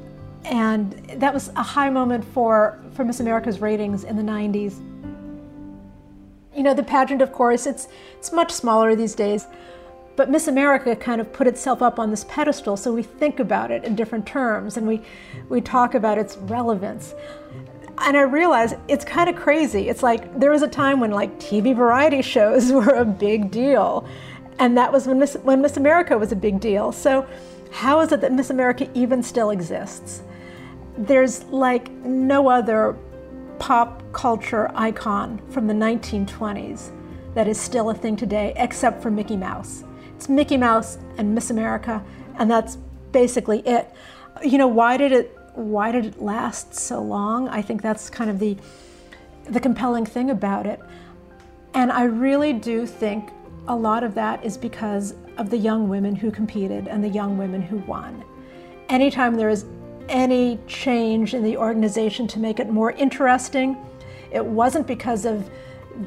And 0.46 0.94
that 1.18 1.34
was 1.34 1.50
a 1.56 1.64
high 1.64 1.90
moment 1.90 2.26
for, 2.26 2.80
for 2.94 3.06
Miss 3.06 3.20
America's 3.20 3.60
ratings 3.62 4.04
in 4.04 4.16
the 4.16 4.24
90s. 4.24 4.80
You 6.56 6.64
know, 6.64 6.74
the 6.74 6.84
pageant, 6.84 7.22
of 7.22 7.32
course, 7.32 7.66
it's, 7.66 7.88
it's 8.18 8.32
much 8.32 8.52
smaller 8.52 8.96
these 8.96 9.16
days. 9.16 9.48
But 10.16 10.30
Miss 10.30 10.48
America 10.48 10.96
kind 10.96 11.22
of 11.22 11.32
put 11.32 11.48
itself 11.48 11.82
up 11.82 11.98
on 11.98 12.10
this 12.10 12.26
pedestal, 12.26 12.76
so 12.76 12.92
we 12.92 13.04
think 13.04 13.40
about 13.40 13.72
it 13.72 13.86
in 13.86 13.96
different 13.96 14.26
terms 14.26 14.76
and 14.76 14.86
we, 14.86 15.02
we 15.48 15.62
talk 15.62 15.96
about 15.96 16.18
its 16.18 16.36
relevance. 16.36 17.14
And 18.00 18.18
I 18.18 18.24
realize 18.24 18.74
it's 18.88 19.06
kind 19.06 19.30
of 19.30 19.36
crazy. 19.36 19.88
It's 19.88 20.04
like 20.04 20.38
there 20.38 20.52
was 20.52 20.62
a 20.62 20.68
time 20.68 21.00
when 21.00 21.12
like 21.12 21.40
TV 21.40 21.76
variety 21.76 22.22
shows 22.22 22.72
were 22.74 22.96
a 22.96 23.06
big 23.06 23.52
deal. 23.52 24.06
And 24.60 24.78
that 24.78 24.92
was 24.92 25.08
when 25.08 25.20
Miss, 25.20 25.36
when 25.36 25.62
Miss 25.62 25.78
America 25.78 26.18
was 26.18 26.32
a 26.32 26.36
big 26.36 26.60
deal. 26.60 26.92
So 26.92 27.26
how 27.72 28.02
is 28.02 28.12
it 28.12 28.22
that 28.22 28.34
Miss 28.34 28.50
America 28.50 28.90
even 28.94 29.24
still 29.24 29.52
exists? 29.52 30.22
There's 30.98 31.44
like 31.46 31.90
no 31.92 32.50
other 32.50 32.98
pop 33.58 34.04
culture 34.12 34.70
icon 34.76 35.42
from 35.50 35.68
the 35.68 35.74
1920s 35.74 36.92
that 37.36 37.48
is 37.48 37.60
still 37.60 37.90
a 37.90 37.94
thing 37.94 38.16
today 38.16 38.54
except 38.58 39.02
for 39.02 39.10
Mickey 39.12 39.38
Mouse. 39.38 39.84
It's 40.16 40.28
Mickey 40.28 40.58
Mouse 40.58 40.98
and 41.18 41.34
Miss 41.34 41.50
America, 41.50 42.04
and 42.38 42.52
that's 42.52 42.78
basically 43.12 43.60
it. 43.60 43.90
You 44.44 44.58
know, 44.58 44.68
why 44.68 44.98
did 44.98 45.12
it 45.12 45.36
why 45.54 45.92
did 45.92 46.06
it 46.06 46.22
last 46.22 46.74
so 46.74 47.02
long? 47.02 47.48
I 47.50 47.62
think 47.62 47.82
that's 47.82 48.10
kind 48.10 48.30
of 48.30 48.40
the 48.40 48.58
the 49.46 49.60
compelling 49.60 50.06
thing 50.06 50.30
about 50.30 50.66
it. 50.66 50.80
And 51.74 51.92
I 51.92 52.04
really 52.04 52.54
do 52.54 52.86
think 52.86 53.32
a 53.70 53.76
lot 53.76 54.04
of 54.04 54.16
that 54.16 54.44
is 54.44 54.58
because 54.58 55.14
of 55.38 55.50
the 55.50 55.58
young 55.58 55.88
women 55.88 56.16
who 56.16 56.32
competed 56.32 56.88
and 56.88 57.04
the 57.04 57.10
young 57.10 57.38
women 57.38 57.62
who 57.62 57.78
won. 57.80 58.26
Anytime 58.90 59.36
there 59.36 59.50
is 59.50 59.66
any 60.10 60.60
change 60.66 61.36
in 61.36 61.44
the 61.44 61.56
organization 61.56 62.28
to 62.28 62.40
make 62.40 62.60
it 62.60 62.68
more 62.70 62.92
interesting, 62.94 63.78
it 64.32 64.44
wasn't 64.44 64.88
because 64.88 65.24
of 65.24 65.50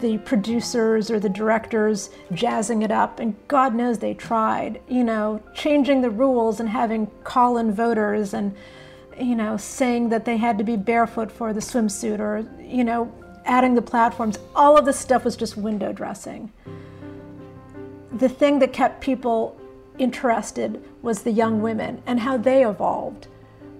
the 0.00 0.18
producers 0.18 1.08
or 1.08 1.20
the 1.20 1.28
directors 1.28 2.10
jazzing 2.32 2.82
it 2.82 2.90
up, 2.90 3.20
and 3.20 3.36
God 3.46 3.74
knows 3.74 3.98
they 3.98 4.14
tried, 4.14 4.80
you 4.88 5.04
know, 5.04 5.40
changing 5.54 6.00
the 6.00 6.10
rules 6.10 6.58
and 6.58 6.68
having 6.68 7.08
call 7.22 7.58
in 7.58 7.72
voters 7.72 8.34
and, 8.34 8.56
you 9.20 9.36
know, 9.36 9.56
saying 9.56 10.08
that 10.08 10.24
they 10.24 10.36
had 10.36 10.58
to 10.58 10.64
be 10.64 10.76
barefoot 10.76 11.30
for 11.30 11.52
the 11.52 11.60
swimsuit 11.60 12.18
or, 12.18 12.44
you 12.60 12.82
know, 12.82 13.12
adding 13.44 13.74
the 13.74 13.82
platforms. 13.82 14.38
All 14.56 14.76
of 14.76 14.84
this 14.84 14.98
stuff 14.98 15.24
was 15.24 15.36
just 15.36 15.56
window 15.56 15.92
dressing. 15.92 16.50
The 18.14 18.28
thing 18.28 18.58
that 18.58 18.72
kept 18.72 19.00
people 19.00 19.58
interested 19.98 20.82
was 21.02 21.22
the 21.22 21.32
young 21.32 21.58
mm. 21.58 21.62
women 21.62 22.02
and 22.06 22.20
how 22.20 22.36
they 22.36 22.64
evolved, 22.64 23.26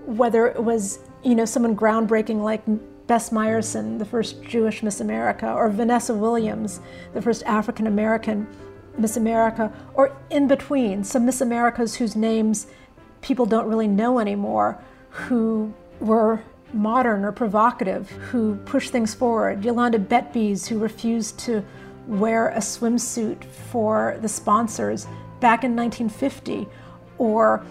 whether 0.07 0.47
it 0.47 0.63
was, 0.63 1.01
you 1.23 1.35
know, 1.35 1.45
someone 1.45 1.77
groundbreaking 1.77 2.43
like 2.43 2.63
Bess 3.07 3.31
Myerson, 3.31 3.99
the 3.99 4.05
first 4.05 4.43
Jewish 4.43 4.83
Miss 4.83 5.01
America, 5.01 5.53
or 5.53 5.69
Vanessa 5.69 6.15
Williams, 6.15 6.81
the 7.15 7.23
first 7.23 7.43
African 7.45 7.87
American 7.87 8.47
Miss 8.97 9.17
America, 9.17 9.73
or 9.95 10.17
in 10.31 10.49
between, 10.49 11.03
some 11.03 11.27
Miss 11.27 11.41
Americas 11.41 11.97
whose 11.97 12.15
names 12.15 12.67
people 13.21 13.47
don't 13.47 13.67
really 13.67 13.89
know 13.89 14.19
anymore, 14.19 14.79
who 15.11 15.73
were 16.01 16.43
modern 16.73 17.25
or 17.25 17.33
provocative, 17.33 18.11
who 18.11 18.57
pushed 18.65 18.91
things 18.91 19.15
forward. 19.15 19.65
Yolande 19.65 19.99
Betbeze, 19.99 20.67
who 20.69 20.79
refused 20.79 21.39
to 21.41 21.65
wear 22.07 22.49
a 22.49 22.59
swimsuit 22.59 23.45
for 23.45 24.19
the 24.21 24.29
sponsors 24.29 25.07
back 25.41 25.65
in 25.65 25.77
1950, 25.77 26.69
or 27.19 27.65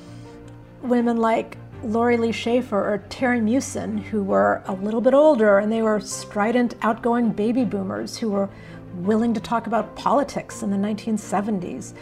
women 0.82 1.18
like 1.18 1.58
Laurie 1.84 2.18
Lea 2.18 2.32
Schaefer 2.32 2.78
or 2.78 3.00
Terry 3.10 3.40
Meeuwsen, 3.40 4.00
who 4.00 4.24
were 4.24 4.62
a 4.68 4.74
little 4.74 5.02
bit 5.02 5.14
older 5.14 5.58
and 5.58 5.72
they 5.72 5.82
were 5.82 6.00
strident, 6.00 6.76
outgoing 6.82 7.32
baby 7.32 7.66
boomers 7.66 8.18
who 8.18 8.30
were 8.30 8.50
willing 8.96 9.34
to 9.34 9.40
talk 9.40 9.68
about 9.68 9.96
politics 9.96 10.62
in 10.64 10.70
the 10.70 10.78
1970s, 10.78 11.94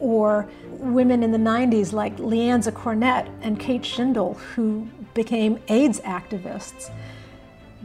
or 0.00 0.48
women 0.70 1.22
in 1.22 1.32
the 1.32 1.38
90s 1.38 1.92
like 1.92 2.16
Leanza 2.16 2.72
Cornett 2.72 3.28
and 3.42 3.58
Kate 3.60 3.82
Shindle, 3.82 4.34
who 4.54 4.88
became 5.14 5.60
AIDS 5.68 6.00
activists. 6.00 6.90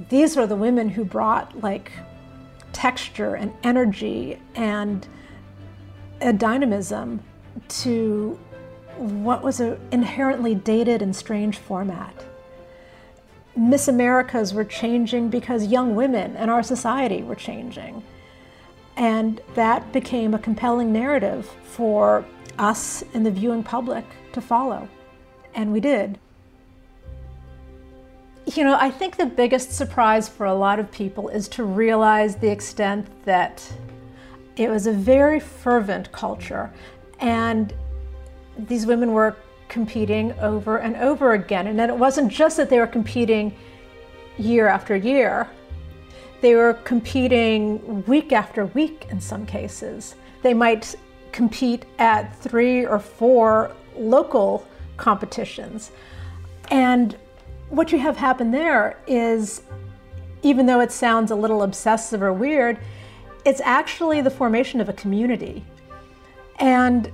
These 0.10 0.38
are 0.38 0.48
the 0.48 0.56
women 0.56 0.90
who 0.90 1.06
brought 1.06 1.62
like 1.62 1.92
texture 2.74 3.36
and 3.36 3.54
energy 3.64 4.40
and 4.56 5.08
a 6.22 6.34
dynamism 6.34 7.22
to 7.68 8.40
what 8.98 9.44
was 9.44 9.60
an 9.60 9.80
inherently 9.92 10.56
dated 10.56 11.02
and 11.02 11.16
strange 11.16 11.58
format. 11.58 12.26
Miss 13.56 13.88
Americas 13.88 14.54
were 14.54 14.64
changing 14.64 15.30
because 15.30 15.68
young 15.68 15.96
women 15.96 16.36
in 16.36 16.50
our 16.50 16.64
society 16.64 17.22
were 17.22 17.36
changing. 17.36 18.04
And 18.96 19.42
that 19.56 19.92
became 19.92 20.34
a 20.34 20.40
compelling 20.40 20.92
narrative 20.92 21.46
for 21.64 22.26
us 22.58 23.04
and 23.14 23.26
the 23.26 23.32
viewing 23.32 23.64
public 23.64 24.06
to 24.34 24.42
follow. 24.42 24.88
And 25.56 25.72
we 25.72 25.80
did. 25.80 26.20
You 28.46 28.64
know, 28.66 28.78
I 28.80 28.92
think 28.92 29.16
the 29.16 29.26
biggest 29.26 29.72
surprise 29.72 30.28
for 30.28 30.46
a 30.46 30.54
lot 30.54 30.80
of 30.80 30.92
people 30.92 31.30
is 31.30 31.48
to 31.50 31.64
realize 31.64 32.36
the 32.36 32.52
extent 32.52 33.08
that 33.26 33.68
it 34.58 34.70
was 34.70 34.86
a 34.86 34.92
very 34.92 35.40
fervent 35.40 36.12
culture. 36.12 36.72
And 37.20 37.74
these 38.58 38.86
women 38.86 39.14
were 39.14 39.38
competing 39.70 40.34
over 40.40 40.78
and 40.78 40.96
over 40.98 41.34
again. 41.34 41.68
And 41.68 41.80
then 41.80 41.90
it 41.90 41.98
wasn't 41.98 42.32
just 42.32 42.58
that 42.58 42.70
they 42.70 42.80
were 42.80 42.88
competing 42.88 43.56
year 44.38 44.68
after 44.68 44.96
year, 44.96 45.48
they 46.42 46.56
were 46.56 46.74
competing 46.84 48.04
week 48.06 48.34
after 48.34 48.66
week 48.66 49.08
in 49.10 49.22
some 49.22 49.46
cases. 49.46 50.16
They 50.42 50.54
might 50.54 50.96
compete 51.32 51.86
at 52.00 52.36
three 52.36 52.86
or 52.86 53.00
four 53.00 53.74
local 53.96 54.68
competitions. 54.98 55.92
And 56.70 57.18
what 57.76 57.92
you 57.92 58.00
have 58.00 58.18
happen 58.18 58.52
there 58.52 58.98
is, 59.08 59.64
even 60.44 60.66
though 60.66 60.80
it 60.80 60.92
sounds 60.92 61.32
a 61.32 61.36
little 61.36 61.64
obsessive 61.64 62.22
or 62.22 62.32
weird, 62.32 62.78
it's 63.46 63.62
actually 63.62 64.22
the 64.22 64.30
formation 64.30 64.80
of 64.80 64.90
a 64.90 64.94
community. 64.94 65.66
And 66.60 67.12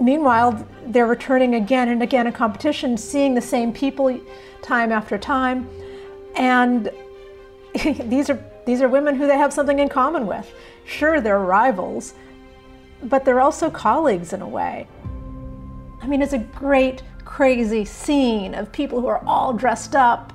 meanwhile, 0.00 0.66
they're 0.86 1.06
returning 1.06 1.54
again 1.54 1.88
and 1.88 2.02
again 2.02 2.26
in 2.26 2.32
competition, 2.32 2.96
seeing 2.96 3.34
the 3.34 3.40
same 3.40 3.72
people 3.72 4.20
time 4.62 4.92
after 4.92 5.16
time. 5.18 5.68
And 6.36 6.90
these 7.82 8.30
are 8.30 8.42
these 8.66 8.82
are 8.82 8.88
women 8.88 9.16
who 9.16 9.26
they 9.26 9.38
have 9.38 9.50
something 9.50 9.78
in 9.78 9.88
common 9.88 10.26
with. 10.26 10.52
Sure, 10.84 11.22
they're 11.22 11.38
rivals, 11.38 12.12
but 13.04 13.24
they're 13.24 13.40
also 13.40 13.70
colleagues 13.70 14.34
in 14.34 14.42
a 14.42 14.48
way. 14.48 14.86
I 16.02 16.06
mean, 16.06 16.20
it's 16.20 16.34
a 16.34 16.38
great, 16.38 17.02
crazy 17.38 17.84
scene 17.84 18.52
of 18.52 18.72
people 18.72 19.00
who 19.00 19.06
are 19.06 19.22
all 19.24 19.52
dressed 19.52 19.94
up 19.94 20.32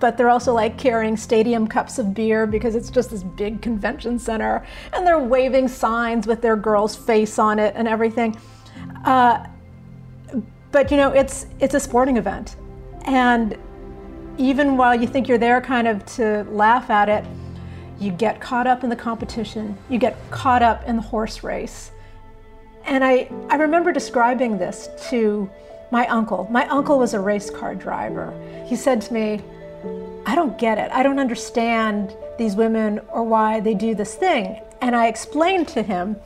but 0.00 0.16
they're 0.16 0.30
also 0.30 0.54
like 0.54 0.78
carrying 0.78 1.14
stadium 1.14 1.66
cups 1.66 1.98
of 1.98 2.14
beer 2.14 2.46
because 2.46 2.74
it's 2.74 2.88
just 2.88 3.10
this 3.10 3.22
big 3.22 3.60
convention 3.60 4.18
center. 4.18 4.64
And 4.94 5.06
they're 5.06 5.18
waving 5.18 5.68
signs 5.68 6.26
with 6.26 6.40
their 6.40 6.56
girl's 6.56 6.96
face 6.96 7.38
on 7.38 7.58
it 7.58 7.74
and 7.76 7.86
everything. 7.86 8.34
Uh, 9.04 9.46
but 10.72 10.90
you 10.90 10.96
know, 10.96 11.10
it's 11.10 11.44
it's 11.60 11.74
a 11.74 11.80
sporting 11.80 12.16
event, 12.16 12.56
and 13.02 13.58
even 14.38 14.78
while 14.78 14.94
you 14.94 15.06
think 15.06 15.28
you're 15.28 15.36
there 15.36 15.60
kind 15.60 15.86
of 15.86 16.06
to 16.16 16.44
laugh 16.50 16.88
at 16.88 17.10
it, 17.10 17.26
you 18.00 18.10
get 18.10 18.40
caught 18.40 18.66
up 18.66 18.84
in 18.84 18.88
the 18.88 18.96
competition. 18.96 19.76
You 19.90 19.98
get 19.98 20.16
caught 20.30 20.62
up 20.62 20.84
in 20.86 20.96
the 20.96 21.02
horse 21.02 21.44
race. 21.44 21.90
And 22.84 23.04
I, 23.04 23.30
I 23.50 23.56
remember 23.56 23.92
describing 23.92 24.56
this 24.56 24.88
to 25.10 25.50
my 25.90 26.06
uncle. 26.08 26.46
My 26.50 26.66
uncle 26.68 26.98
was 26.98 27.14
a 27.14 27.20
race 27.20 27.50
car 27.50 27.74
driver. 27.74 28.34
He 28.66 28.76
said 28.76 29.00
to 29.02 29.12
me, 29.12 29.42
I 30.26 30.34
don't 30.34 30.58
get 30.58 30.78
it. 30.78 30.90
I 30.92 31.02
don't 31.02 31.18
understand 31.18 32.14
these 32.38 32.54
women 32.54 33.00
or 33.08 33.24
why 33.24 33.60
they 33.60 33.74
do 33.74 33.94
this 33.94 34.14
thing. 34.14 34.60
And 34.80 34.94
I 34.94 35.06
explained 35.06 35.68
to 35.68 35.82
him, 35.82 36.16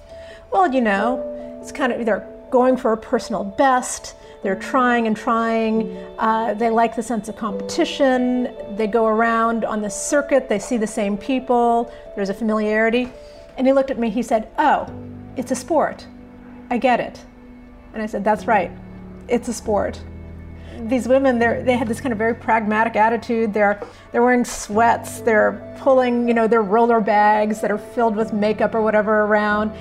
well, 0.51 0.73
you 0.73 0.81
know, 0.81 1.59
it's 1.61 1.73
kind 1.73 1.93
of, 1.93 2.05
they're 2.05 2.29
going 2.51 2.77
for 2.77 2.93
a 2.93 2.97
personal 2.97 3.45
best. 3.45 4.17
They're 4.43 4.57
trying 4.57 5.07
and 5.07 5.17
trying. 5.17 5.97
Uh, 6.19 6.55
they 6.55 6.69
like 6.69 6.97
the 6.97 7.03
sense 7.03 7.29
of 7.29 7.37
competition. 7.37 8.55
They 8.77 8.89
go 8.89 9.07
around 9.07 9.65
on 9.65 9.81
the 9.81 9.89
circuit. 9.89 10.49
They 10.49 10.59
see 10.59 10.77
the 10.77 10.87
same 10.87 11.17
people. 11.17 11.93
There's 12.17 12.29
a 12.29 12.35
familiarity. 12.35 13.09
And 13.57 13.67
he 13.67 13.73
looked 13.73 13.91
at 13.91 13.99
me. 13.99 14.11
He 14.11 14.23
said, 14.23 14.49
Oh, 14.59 14.93
it's 15.37 15.53
a 15.53 15.55
sport. 15.55 16.07
I 16.71 16.79
get 16.79 16.99
it. 16.99 17.21
And 17.95 18.03
I 18.03 18.07
said, 18.07 18.25
That's 18.25 18.47
right. 18.47 18.73
It's 19.33 19.49
a 19.49 19.53
sport. 19.55 19.99
These 20.83 21.09
women, 21.09 21.39
they 21.39 21.75
had 21.75 21.89
this 21.89 22.03
kind 22.03 22.13
of 22.13 22.19
very 22.19 22.35
pragmatic 22.35 22.97
attitude. 22.97 23.55
They're, 23.55 23.81
they're 24.11 24.23
wearing 24.23 24.45
sweats. 24.45 25.21
They're 25.21 25.75
pulling, 25.79 26.29
you 26.29 26.35
know, 26.35 26.47
their 26.47 26.63
roller 26.63 27.01
bags 27.01 27.63
that 27.63 27.71
are 27.71 27.79
filled 27.79 28.15
with 28.15 28.35
makeup 28.35 28.75
or 28.75 28.83
whatever 28.83 29.23
around. 29.23 29.73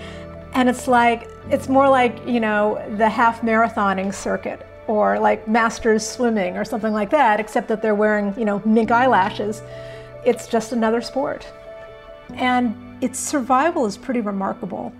And 0.53 0.69
it's 0.69 0.87
like, 0.87 1.27
it's 1.49 1.67
more 1.67 1.89
like, 1.89 2.25
you 2.25 2.39
know, 2.39 2.81
the 2.97 3.09
half 3.09 3.41
marathoning 3.41 4.13
circuit 4.13 4.65
or 4.87 5.19
like 5.19 5.47
masters 5.49 6.07
swimming 6.07 6.55
or 6.55 6.63
something 6.63 6.93
like 6.93 7.09
that, 7.09 7.41
except 7.41 7.67
that 7.67 7.81
they're 7.81 7.95
wearing, 7.95 8.33
you 8.37 8.45
know, 8.45 8.61
mink 8.63 8.89
eyelashes. 8.89 9.61
It's 10.25 10.47
just 10.47 10.71
another 10.71 11.01
sport. 11.01 11.45
And 12.35 13.03
its 13.03 13.19
survival 13.19 13.85
is 13.85 13.97
pretty 13.97 14.21
remarkable. 14.21 14.93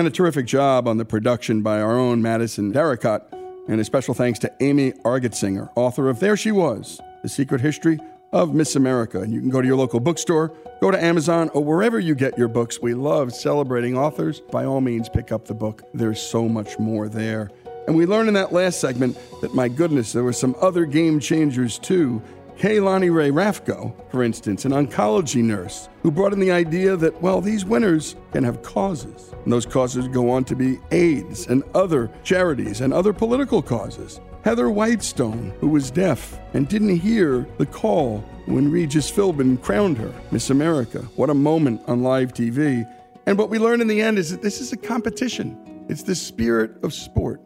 And 0.00 0.06
a 0.06 0.10
terrific 0.10 0.46
job 0.46 0.88
on 0.88 0.96
the 0.96 1.04
production 1.04 1.60
by 1.60 1.82
our 1.82 1.98
own 1.98 2.22
Madison 2.22 2.72
Derricott. 2.72 3.20
And 3.68 3.78
a 3.78 3.84
special 3.84 4.14
thanks 4.14 4.38
to 4.38 4.50
Amy 4.60 4.92
Argetsinger, 4.92 5.68
author 5.76 6.08
of 6.08 6.20
There 6.20 6.38
She 6.38 6.52
Was 6.52 7.02
The 7.22 7.28
Secret 7.28 7.60
History 7.60 7.98
of 8.32 8.54
Miss 8.54 8.76
America. 8.76 9.20
And 9.20 9.30
you 9.30 9.40
can 9.40 9.50
go 9.50 9.60
to 9.60 9.66
your 9.66 9.76
local 9.76 10.00
bookstore, 10.00 10.56
go 10.80 10.90
to 10.90 11.04
Amazon, 11.04 11.50
or 11.50 11.62
wherever 11.62 12.00
you 12.00 12.14
get 12.14 12.38
your 12.38 12.48
books. 12.48 12.80
We 12.80 12.94
love 12.94 13.34
celebrating 13.34 13.94
authors. 13.94 14.40
By 14.40 14.64
all 14.64 14.80
means, 14.80 15.10
pick 15.10 15.32
up 15.32 15.44
the 15.44 15.52
book. 15.52 15.82
There's 15.92 16.18
so 16.18 16.48
much 16.48 16.78
more 16.78 17.06
there. 17.06 17.50
And 17.86 17.94
we 17.94 18.06
learned 18.06 18.28
in 18.28 18.34
that 18.34 18.54
last 18.54 18.80
segment 18.80 19.18
that, 19.42 19.54
my 19.54 19.68
goodness, 19.68 20.14
there 20.14 20.24
were 20.24 20.32
some 20.32 20.56
other 20.62 20.86
game 20.86 21.20
changers 21.20 21.78
too. 21.78 22.22
Kaye 22.60 22.78
Lani 22.78 23.08
Rae 23.08 23.30
Rafko, 23.30 23.94
for 24.10 24.22
instance, 24.22 24.66
an 24.66 24.72
oncology 24.72 25.42
nurse, 25.42 25.88
who 26.02 26.10
brought 26.10 26.34
in 26.34 26.40
the 26.40 26.52
idea 26.52 26.94
that, 26.94 27.22
well, 27.22 27.40
these 27.40 27.64
winners 27.64 28.16
can 28.32 28.44
have 28.44 28.60
causes. 28.60 29.32
And 29.44 29.50
those 29.50 29.64
causes 29.64 30.08
go 30.08 30.28
on 30.28 30.44
to 30.44 30.54
be 30.54 30.78
AIDS 30.90 31.46
and 31.46 31.62
other 31.74 32.10
charities 32.22 32.82
and 32.82 32.92
other 32.92 33.14
political 33.14 33.62
causes. 33.62 34.20
Heather 34.44 34.68
Whitestone, 34.68 35.54
who 35.58 35.68
was 35.68 35.90
deaf 35.90 36.38
and 36.52 36.68
didn't 36.68 36.98
hear 36.98 37.48
the 37.56 37.64
call 37.64 38.18
when 38.44 38.70
Regis 38.70 39.10
Philbin 39.10 39.62
crowned 39.62 39.96
her 39.96 40.12
Miss 40.30 40.50
America. 40.50 40.98
What 41.16 41.30
a 41.30 41.34
moment 41.34 41.80
on 41.86 42.02
live 42.02 42.34
TV. 42.34 42.86
And 43.24 43.38
what 43.38 43.48
we 43.48 43.58
learn 43.58 43.80
in 43.80 43.88
the 43.88 44.02
end 44.02 44.18
is 44.18 44.30
that 44.32 44.42
this 44.42 44.60
is 44.60 44.74
a 44.74 44.76
competition, 44.76 45.86
it's 45.88 46.02
the 46.02 46.14
spirit 46.14 46.84
of 46.84 46.92
sport. 46.92 47.40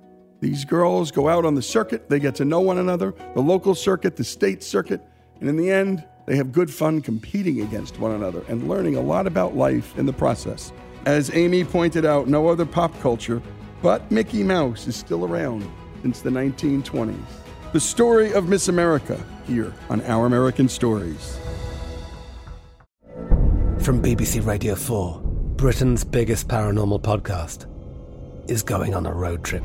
These 0.44 0.66
girls 0.66 1.10
go 1.10 1.30
out 1.30 1.46
on 1.46 1.54
the 1.54 1.62
circuit, 1.62 2.10
they 2.10 2.20
get 2.20 2.34
to 2.34 2.44
know 2.44 2.60
one 2.60 2.76
another, 2.76 3.14
the 3.32 3.40
local 3.40 3.74
circuit, 3.74 4.16
the 4.16 4.24
state 4.24 4.62
circuit, 4.62 5.00
and 5.40 5.48
in 5.48 5.56
the 5.56 5.70
end, 5.70 6.04
they 6.26 6.36
have 6.36 6.52
good 6.52 6.70
fun 6.70 7.00
competing 7.00 7.62
against 7.62 7.98
one 7.98 8.10
another 8.10 8.44
and 8.48 8.68
learning 8.68 8.96
a 8.96 9.00
lot 9.00 9.26
about 9.26 9.56
life 9.56 9.96
in 9.96 10.04
the 10.04 10.12
process. 10.12 10.70
As 11.06 11.34
Amy 11.34 11.64
pointed 11.64 12.04
out, 12.04 12.28
no 12.28 12.48
other 12.48 12.66
pop 12.66 12.92
culture 13.00 13.40
but 13.80 14.10
Mickey 14.10 14.42
Mouse 14.42 14.86
is 14.86 14.96
still 14.96 15.24
around 15.24 15.66
since 16.02 16.20
the 16.20 16.28
1920s. 16.28 17.16
The 17.72 17.80
story 17.80 18.34
of 18.34 18.46
Miss 18.46 18.68
America 18.68 19.18
here 19.46 19.72
on 19.88 20.02
Our 20.02 20.26
American 20.26 20.68
Stories. 20.68 21.38
From 23.80 24.02
BBC 24.02 24.44
Radio 24.44 24.74
4, 24.74 25.22
Britain's 25.56 26.04
biggest 26.04 26.48
paranormal 26.48 27.00
podcast 27.00 27.64
is 28.50 28.62
going 28.62 28.94
on 28.94 29.06
a 29.06 29.12
road 29.14 29.42
trip. 29.42 29.64